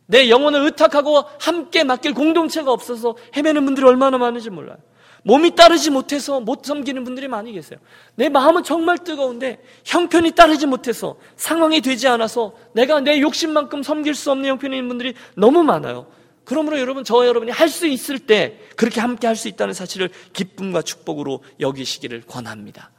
내 0.07 0.29
영혼을 0.29 0.61
의탁하고 0.62 1.25
함께 1.40 1.85
맡길 1.85 2.14
공동체가 2.14 2.72
없어서 2.72 3.16
헤매는 3.37 3.64
분들이 3.64 3.87
얼마나 3.87 4.18
많은지 4.18 4.51
몰라요. 4.51 4.79
몸이 5.27 5.57
따르지 5.57 5.91
못해서 5.91 6.39
못 6.39 6.65
섬기는 6.65 7.03
분들이 7.03 7.27
많이 7.27 7.53
계세요. 7.53 7.81
내 8.15 8.29
마음은 8.29 8.62
정말 8.62 8.97
뜨거운데 8.99 9.61
형편이 9.85 10.31
따르지 10.33 10.67
못해서 10.67 11.19
상황이 11.35 11.81
되지 11.81 12.07
않아서 12.07 12.55
내가 12.73 13.01
내 13.01 13.21
욕심만큼 13.21 13.83
섬길 13.83 14.15
수 14.15 14.31
없는 14.31 14.49
형편인 14.49 14.87
분들이 14.87 15.15
너무 15.37 15.65
많아요. 15.65 16.07
그러므로 16.45 16.79
여러분, 16.79 17.03
저와 17.03 17.27
여러분이 17.27 17.51
할 17.51 17.69
수 17.69 17.89
있을 17.89 18.21
때 18.21 18.61
그렇게 18.77 19.01
함께 19.01 19.27
할 19.27 19.35
수 19.35 19.49
있다는 19.49 19.75
사실을 19.75 20.11
기쁨과 20.33 20.83
축복으로 20.83 21.43
여기시기를 21.59 22.23
권합니다. 22.29 22.93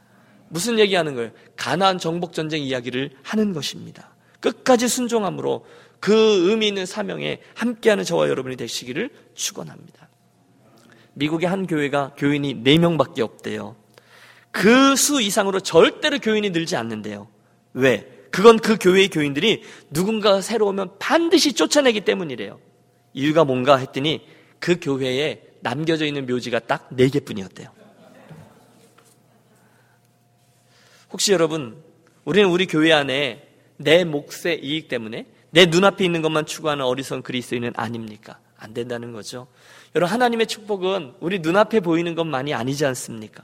무슨 0.50 0.78
얘기하는 0.78 1.14
거예요? 1.14 1.30
가나안 1.56 1.96
정복 1.98 2.34
전쟁 2.34 2.62
이야기를 2.62 3.12
하는 3.22 3.54
것입니다. 3.54 4.10
끝까지 4.40 4.86
순종함으로 4.86 5.64
그 5.98 6.12
의미 6.50 6.68
있는 6.68 6.84
사명에 6.84 7.40
함께하는 7.54 8.04
저와 8.04 8.28
여러분이 8.28 8.56
되시기를 8.56 9.08
축원합니다. 9.34 10.07
미국의 11.18 11.48
한 11.48 11.66
교회가 11.66 12.14
교인이 12.16 12.62
4명밖에 12.62 13.20
없대요. 13.20 13.76
그 14.50 14.96
수 14.96 15.20
이상으로 15.20 15.60
절대로 15.60 16.18
교인이 16.18 16.50
늘지 16.50 16.76
않는데요. 16.76 17.28
왜? 17.74 18.08
그건 18.30 18.58
그 18.58 18.76
교회의 18.78 19.08
교인들이 19.08 19.62
누군가가 19.90 20.40
새로 20.40 20.66
오면 20.68 20.98
반드시 20.98 21.52
쫓아내기 21.54 22.02
때문이래요. 22.02 22.58
이유가 23.14 23.44
뭔가 23.44 23.76
했더니 23.76 24.26
그 24.58 24.78
교회에 24.80 25.42
남겨져 25.60 26.04
있는 26.04 26.26
묘지가 26.26 26.60
딱 26.60 26.88
4개 26.90 27.24
뿐이었대요. 27.24 27.68
혹시 31.10 31.32
여러분, 31.32 31.82
우리는 32.24 32.48
우리 32.50 32.66
교회 32.66 32.92
안에 32.92 33.48
내 33.76 34.04
몫의 34.04 34.60
이익 34.62 34.88
때문에 34.88 35.26
내 35.50 35.66
눈앞에 35.66 36.04
있는 36.04 36.20
것만 36.20 36.44
추구하는 36.44 36.84
어리석은 36.84 37.22
그리스도인은 37.22 37.72
아닙니까? 37.76 38.38
안 38.58 38.74
된다는 38.74 39.12
거죠. 39.12 39.46
여러분 39.98 40.14
하나님의 40.14 40.46
축복은 40.46 41.14
우리 41.18 41.40
눈앞에 41.40 41.80
보이는 41.80 42.14
것만이 42.14 42.54
아니지 42.54 42.86
않습니까? 42.86 43.42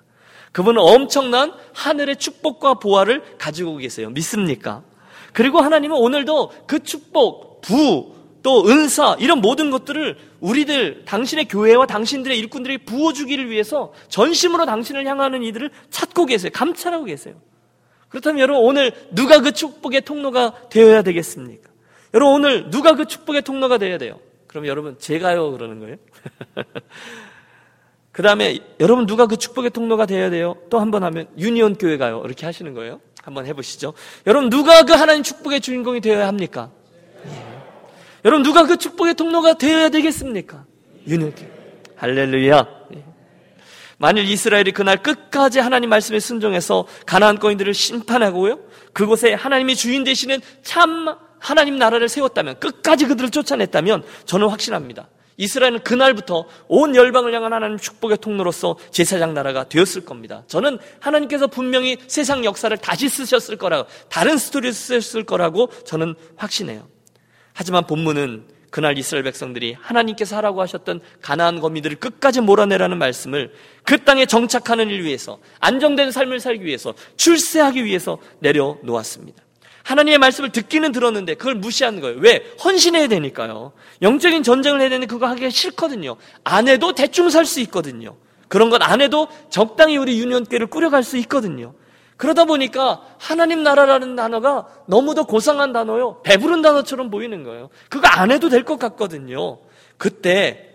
그분은 0.52 0.80
엄청난 0.80 1.52
하늘의 1.72 2.14
축복과 2.14 2.74
보화를 2.74 3.38
가지고 3.38 3.78
계세요. 3.78 4.08
믿습니까? 4.10 4.84
그리고 5.32 5.60
하나님은 5.60 5.96
오늘도 5.96 6.52
그 6.68 6.80
축복, 6.84 7.60
부, 7.60 8.14
또 8.44 8.68
은사 8.68 9.16
이런 9.18 9.40
모든 9.40 9.72
것들을 9.72 10.16
우리들 10.38 11.04
당신의 11.06 11.48
교회와 11.48 11.86
당신들의 11.86 12.38
일꾼들이 12.38 12.78
부어주기를 12.84 13.50
위해서 13.50 13.92
전심으로 14.08 14.64
당신을 14.64 15.08
향하는 15.08 15.42
이들을 15.42 15.70
찾고 15.90 16.26
계세요. 16.26 16.52
감찰하고 16.54 17.06
계세요. 17.06 17.34
그렇다면 18.10 18.38
여러분 18.40 18.62
오늘 18.62 18.92
누가 19.10 19.40
그 19.40 19.50
축복의 19.50 20.02
통로가 20.02 20.68
되어야 20.70 21.02
되겠습니까? 21.02 21.68
여러분 22.12 22.36
오늘 22.36 22.70
누가 22.70 22.94
그 22.94 23.06
축복의 23.06 23.42
통로가 23.42 23.78
되어야 23.78 23.98
돼요? 23.98 24.20
그럼 24.54 24.68
여러분 24.68 24.96
제가요 25.00 25.50
그러는 25.50 25.80
거예요? 25.80 25.96
그 28.12 28.22
다음에 28.22 28.60
여러분 28.78 29.04
누가 29.04 29.26
그 29.26 29.36
축복의 29.36 29.70
통로가 29.70 30.06
되어야 30.06 30.30
돼요? 30.30 30.54
또 30.70 30.78
한 30.78 30.92
번 30.92 31.02
하면 31.02 31.26
유니온 31.36 31.74
교회 31.74 31.96
가요 31.96 32.22
이렇게 32.24 32.46
하시는 32.46 32.72
거예요? 32.72 33.00
한번 33.20 33.46
해보시죠. 33.46 33.94
여러분 34.28 34.50
누가 34.50 34.84
그 34.84 34.92
하나님 34.92 35.24
축복의 35.24 35.60
주인공이 35.60 36.00
되어야 36.00 36.28
합니까? 36.28 36.70
예. 37.26 37.30
여러분 38.24 38.44
누가 38.44 38.64
그 38.64 38.76
축복의 38.76 39.14
통로가 39.14 39.54
되어야 39.54 39.88
되겠습니까? 39.88 40.64
유니온 41.08 41.34
교회. 41.34 41.50
할렐루야. 41.96 42.66
예. 42.94 43.04
만일 43.98 44.24
이스라엘이 44.24 44.70
그날 44.70 45.02
끝까지 45.02 45.58
하나님 45.58 45.90
말씀에 45.90 46.20
순종해서 46.20 46.86
가나안 47.06 47.40
거인들을 47.40 47.74
심판하고요. 47.74 48.60
그곳에 48.92 49.34
하나님이 49.34 49.74
주인 49.74 50.04
되시는 50.04 50.40
참 50.62 51.16
하나님 51.44 51.76
나라를 51.76 52.08
세웠다면 52.08 52.58
끝까지 52.58 53.04
그들을 53.04 53.28
쫓아냈다면 53.28 54.02
저는 54.24 54.48
확신합니다. 54.48 55.08
이스라엘은 55.36 55.80
그날부터 55.80 56.46
온 56.68 56.96
열방을 56.96 57.34
향한 57.34 57.52
하나님 57.52 57.76
축복의 57.76 58.18
통로로서 58.18 58.76
제사장 58.90 59.34
나라가 59.34 59.64
되었을 59.64 60.06
겁니다. 60.06 60.44
저는 60.46 60.78
하나님께서 61.00 61.46
분명히 61.48 61.98
세상 62.06 62.46
역사를 62.46 62.74
다시 62.78 63.10
쓰셨을 63.10 63.58
거라고 63.58 63.86
다른 64.08 64.38
스토리를 64.38 64.72
쓰셨을 64.72 65.24
거라고 65.24 65.68
저는 65.84 66.14
확신해요. 66.36 66.88
하지만 67.52 67.86
본문은 67.86 68.46
그날 68.70 68.96
이스라엘 68.96 69.24
백성들이 69.24 69.76
하나님께서 69.78 70.36
하라고 70.36 70.62
하셨던 70.62 71.00
가나안 71.20 71.60
거미들을 71.60 71.96
끝까지 71.96 72.40
몰아내라는 72.40 72.96
말씀을 72.96 73.52
그 73.82 74.02
땅에 74.02 74.24
정착하는 74.24 74.88
일 74.88 75.04
위해서 75.04 75.38
안정된 75.60 76.10
삶을 76.10 76.40
살기 76.40 76.64
위해서 76.64 76.94
출세하기 77.18 77.84
위해서 77.84 78.16
내려놓았습니다. 78.38 79.44
하나님의 79.84 80.18
말씀을 80.18 80.50
듣기는 80.50 80.90
들었는데 80.92 81.34
그걸 81.34 81.54
무시하는 81.54 82.00
거예요. 82.00 82.18
왜? 82.20 82.42
헌신해야 82.64 83.06
되니까요. 83.06 83.72
영적인 84.02 84.42
전쟁을 84.42 84.80
해야 84.80 84.88
되는데 84.88 85.06
그거 85.06 85.26
하기가 85.26 85.50
싫거든요. 85.50 86.16
안 86.42 86.66
해도 86.68 86.92
대충 86.94 87.30
살 87.30 87.44
수 87.44 87.60
있거든요. 87.60 88.16
그런 88.48 88.70
것안 88.70 89.00
해도 89.00 89.28
적당히 89.50 89.96
우리 89.98 90.18
유년교를 90.18 90.66
꾸려갈 90.68 91.02
수 91.02 91.16
있거든요. 91.18 91.74
그러다 92.16 92.44
보니까 92.44 93.02
하나님 93.18 93.62
나라라는 93.62 94.16
단어가 94.16 94.66
너무도 94.86 95.24
고상한 95.24 95.72
단어요. 95.72 96.20
배부른 96.22 96.62
단어처럼 96.62 97.10
보이는 97.10 97.42
거예요. 97.44 97.68
그거 97.90 98.06
안 98.08 98.30
해도 98.30 98.48
될 98.48 98.64
것 98.64 98.78
같거든요. 98.78 99.58
그때 99.98 100.73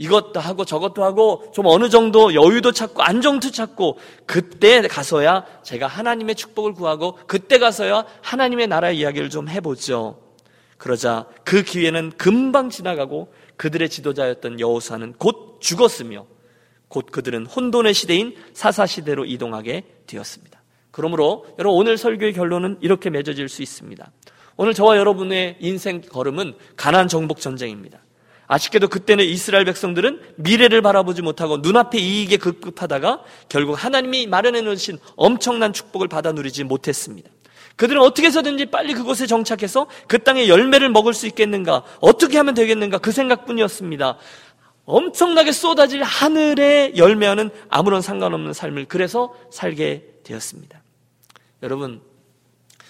이것도 0.00 0.40
하고 0.40 0.64
저것도 0.64 1.04
하고 1.04 1.44
좀 1.52 1.66
어느 1.66 1.90
정도 1.90 2.32
여유도 2.32 2.72
찾고 2.72 3.02
안정도 3.02 3.50
찾고 3.50 3.98
그때 4.24 4.80
가서야 4.80 5.44
제가 5.62 5.86
하나님의 5.86 6.36
축복을 6.36 6.72
구하고 6.72 7.18
그때 7.26 7.58
가서야 7.58 8.06
하나님의 8.22 8.66
나라의 8.66 8.98
이야기를 8.98 9.28
좀 9.28 9.50
해보죠. 9.50 10.18
그러자 10.78 11.26
그 11.44 11.62
기회는 11.62 12.12
금방 12.16 12.70
지나가고 12.70 13.30
그들의 13.58 13.90
지도자였던 13.90 14.58
여호사는 14.58 15.16
곧 15.18 15.58
죽었으며 15.60 16.24
곧 16.88 17.08
그들은 17.12 17.44
혼돈의 17.44 17.92
시대인 17.92 18.34
사사 18.54 18.86
시대로 18.86 19.26
이동하게 19.26 19.84
되었습니다. 20.06 20.62
그러므로 20.92 21.44
여러분 21.58 21.78
오늘 21.78 21.98
설교의 21.98 22.32
결론은 22.32 22.78
이렇게 22.80 23.10
맺어질 23.10 23.50
수 23.50 23.60
있습니다. 23.60 24.10
오늘 24.56 24.72
저와 24.72 24.96
여러분의 24.96 25.58
인생 25.60 26.00
걸음은 26.00 26.54
가난 26.74 27.06
정복 27.06 27.40
전쟁입니다. 27.40 28.00
아쉽게도 28.50 28.88
그때는 28.88 29.24
이스라엘 29.24 29.64
백성들은 29.64 30.20
미래를 30.34 30.82
바라보지 30.82 31.22
못하고 31.22 31.58
눈앞에 31.58 31.98
이익에 31.98 32.36
급급하다가 32.36 33.22
결국 33.48 33.74
하나님이 33.74 34.26
마련해 34.26 34.62
놓으신 34.62 34.98
엄청난 35.14 35.72
축복을 35.72 36.08
받아 36.08 36.32
누리지 36.32 36.64
못했습니다. 36.64 37.30
그들은 37.76 38.00
어떻게 38.02 38.26
해서든지 38.26 38.66
빨리 38.66 38.92
그곳에 38.92 39.28
정착해서 39.28 39.86
그 40.08 40.18
땅의 40.18 40.48
열매를 40.48 40.88
먹을 40.88 41.14
수 41.14 41.28
있겠는가, 41.28 41.84
어떻게 42.00 42.38
하면 42.38 42.54
되겠는가 42.54 42.98
그 42.98 43.12
생각뿐이었습니다. 43.12 44.18
엄청나게 44.84 45.52
쏟아질 45.52 46.02
하늘의 46.02 46.96
열매와는 46.96 47.50
아무런 47.68 48.02
상관없는 48.02 48.52
삶을 48.52 48.86
그래서 48.86 49.32
살게 49.52 50.06
되었습니다. 50.24 50.82
여러분, 51.62 52.00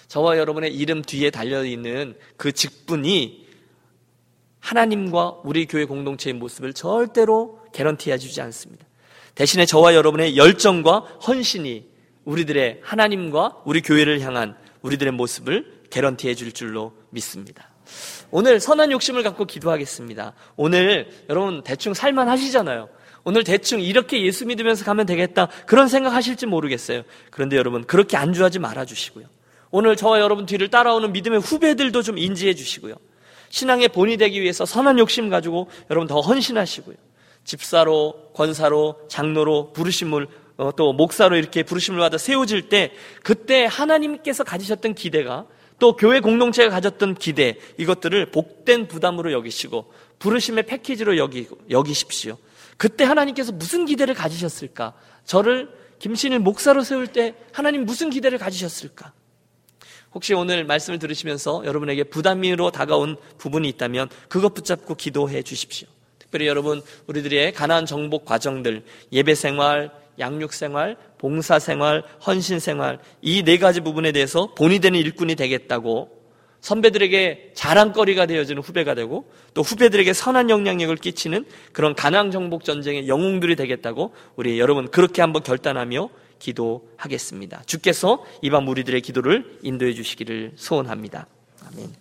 저와 0.07 0.39
여러분의 0.39 0.73
이름 0.73 1.03
뒤에 1.03 1.29
달려있는 1.29 2.17
그 2.35 2.51
직분이 2.51 3.40
하나님과 4.61 5.41
우리 5.43 5.65
교회 5.65 5.85
공동체의 5.85 6.35
모습을 6.35 6.73
절대로 6.73 7.59
개런티해 7.73 8.17
주지 8.17 8.41
않습니다. 8.41 8.85
대신에 9.35 9.65
저와 9.65 9.95
여러분의 9.95 10.37
열정과 10.37 10.99
헌신이 11.27 11.89
우리들의 12.23 12.79
하나님과 12.83 13.63
우리 13.65 13.81
교회를 13.81 14.21
향한 14.21 14.55
우리들의 14.81 15.13
모습을 15.13 15.81
개런티해 15.89 16.35
줄 16.35 16.51
줄로 16.51 16.93
믿습니다. 17.09 17.69
오늘 18.29 18.59
선한 18.59 18.91
욕심을 18.91 19.23
갖고 19.23 19.45
기도하겠습니다. 19.45 20.33
오늘 20.55 21.09
여러분 21.29 21.63
대충 21.63 21.93
살만 21.93 22.29
하시잖아요. 22.29 22.87
오늘 23.23 23.43
대충 23.43 23.81
이렇게 23.81 24.23
예수 24.25 24.45
믿으면서 24.45 24.83
가면 24.85 25.05
되겠다. 25.05 25.47
그런 25.65 25.87
생각 25.87 26.13
하실지 26.13 26.45
모르겠어요. 26.45 27.03
그런데 27.29 27.55
여러분, 27.55 27.83
그렇게 27.83 28.17
안주하지 28.17 28.59
말아 28.59 28.85
주시고요. 28.85 29.25
오늘 29.69 29.95
저와 29.95 30.19
여러분 30.19 30.45
뒤를 30.45 30.69
따라오는 30.69 31.13
믿음의 31.13 31.39
후배들도 31.39 32.01
좀 32.01 32.17
인지해 32.17 32.53
주시고요. 32.55 32.95
신앙의 33.51 33.89
본이 33.89 34.17
되기 34.17 34.41
위해서 34.41 34.65
선한 34.65 34.97
욕심 34.97 35.29
가지고 35.29 35.69
여러분 35.89 36.07
더 36.07 36.19
헌신하시고요. 36.19 36.95
집사로, 37.43 38.31
권사로, 38.33 38.99
장로로 39.07 39.73
부르심을 39.73 40.27
어, 40.57 40.71
또 40.75 40.93
목사로 40.93 41.37
이렇게 41.37 41.63
부르심을 41.63 41.99
받아 41.99 42.17
세워질 42.17 42.69
때 42.69 42.91
그때 43.23 43.65
하나님께서 43.65 44.43
가지셨던 44.43 44.93
기대가 44.95 45.45
또 45.79 45.95
교회 45.95 46.19
공동체가 46.19 46.69
가졌던 46.69 47.15
기대 47.15 47.57
이것들을 47.77 48.31
복된 48.31 48.87
부담으로 48.87 49.31
여기시고 49.31 49.91
부르심의 50.19 50.67
패키지로 50.67 51.17
여기, 51.17 51.47
여기십시오. 51.69 52.37
그때 52.77 53.03
하나님께서 53.03 53.51
무슨 53.51 53.85
기대를 53.85 54.13
가지셨을까? 54.13 54.93
저를 55.25 55.69
김신일 55.99 56.39
목사로 56.39 56.83
세울 56.83 57.07
때 57.07 57.35
하나님 57.51 57.85
무슨 57.85 58.09
기대를 58.11 58.37
가지셨을까? 58.37 59.13
혹시 60.13 60.33
오늘 60.33 60.63
말씀을 60.65 60.99
들으시면서 60.99 61.63
여러분에게 61.65 62.03
부담으로 62.03 62.71
다가온 62.71 63.15
부분이 63.37 63.67
있다면 63.69 64.09
그것 64.27 64.53
붙잡고 64.53 64.95
기도해 64.95 65.41
주십시오. 65.43 65.87
특별히 66.19 66.47
여러분 66.47 66.81
우리들의 67.07 67.53
가난 67.53 67.85
정복 67.85 68.25
과정들 68.25 68.83
예배 69.11 69.35
생활, 69.35 69.91
양육 70.19 70.53
생활, 70.53 70.97
봉사 71.17 71.59
생활, 71.59 72.03
헌신 72.25 72.59
생활 72.59 72.99
이 73.21 73.43
네 73.43 73.57
가지 73.57 73.81
부분에 73.81 74.11
대해서 74.11 74.53
본이 74.55 74.79
되는 74.79 74.99
일꾼이 74.99 75.35
되겠다고 75.35 76.21
선배들에게 76.61 77.51
자랑거리가 77.55 78.27
되어지는 78.27 78.61
후배가 78.61 78.93
되고 78.93 79.25
또 79.53 79.61
후배들에게 79.61 80.13
선한 80.13 80.49
영향력을 80.49 80.95
끼치는 80.97 81.45
그런 81.73 81.95
가난 81.95 82.29
정복 82.31 82.63
전쟁의 82.63 83.07
영웅들이 83.07 83.55
되겠다고 83.55 84.13
우리 84.35 84.59
여러분 84.59 84.89
그렇게 84.89 85.21
한번 85.21 85.41
결단하며 85.41 86.09
기도하겠습니다. 86.41 87.63
주께서 87.65 88.25
이밤 88.41 88.67
우리들의 88.67 88.99
기도를 89.01 89.59
인도해 89.61 89.93
주시기를 89.93 90.53
소원합니다. 90.55 91.27
아멘. 91.67 92.00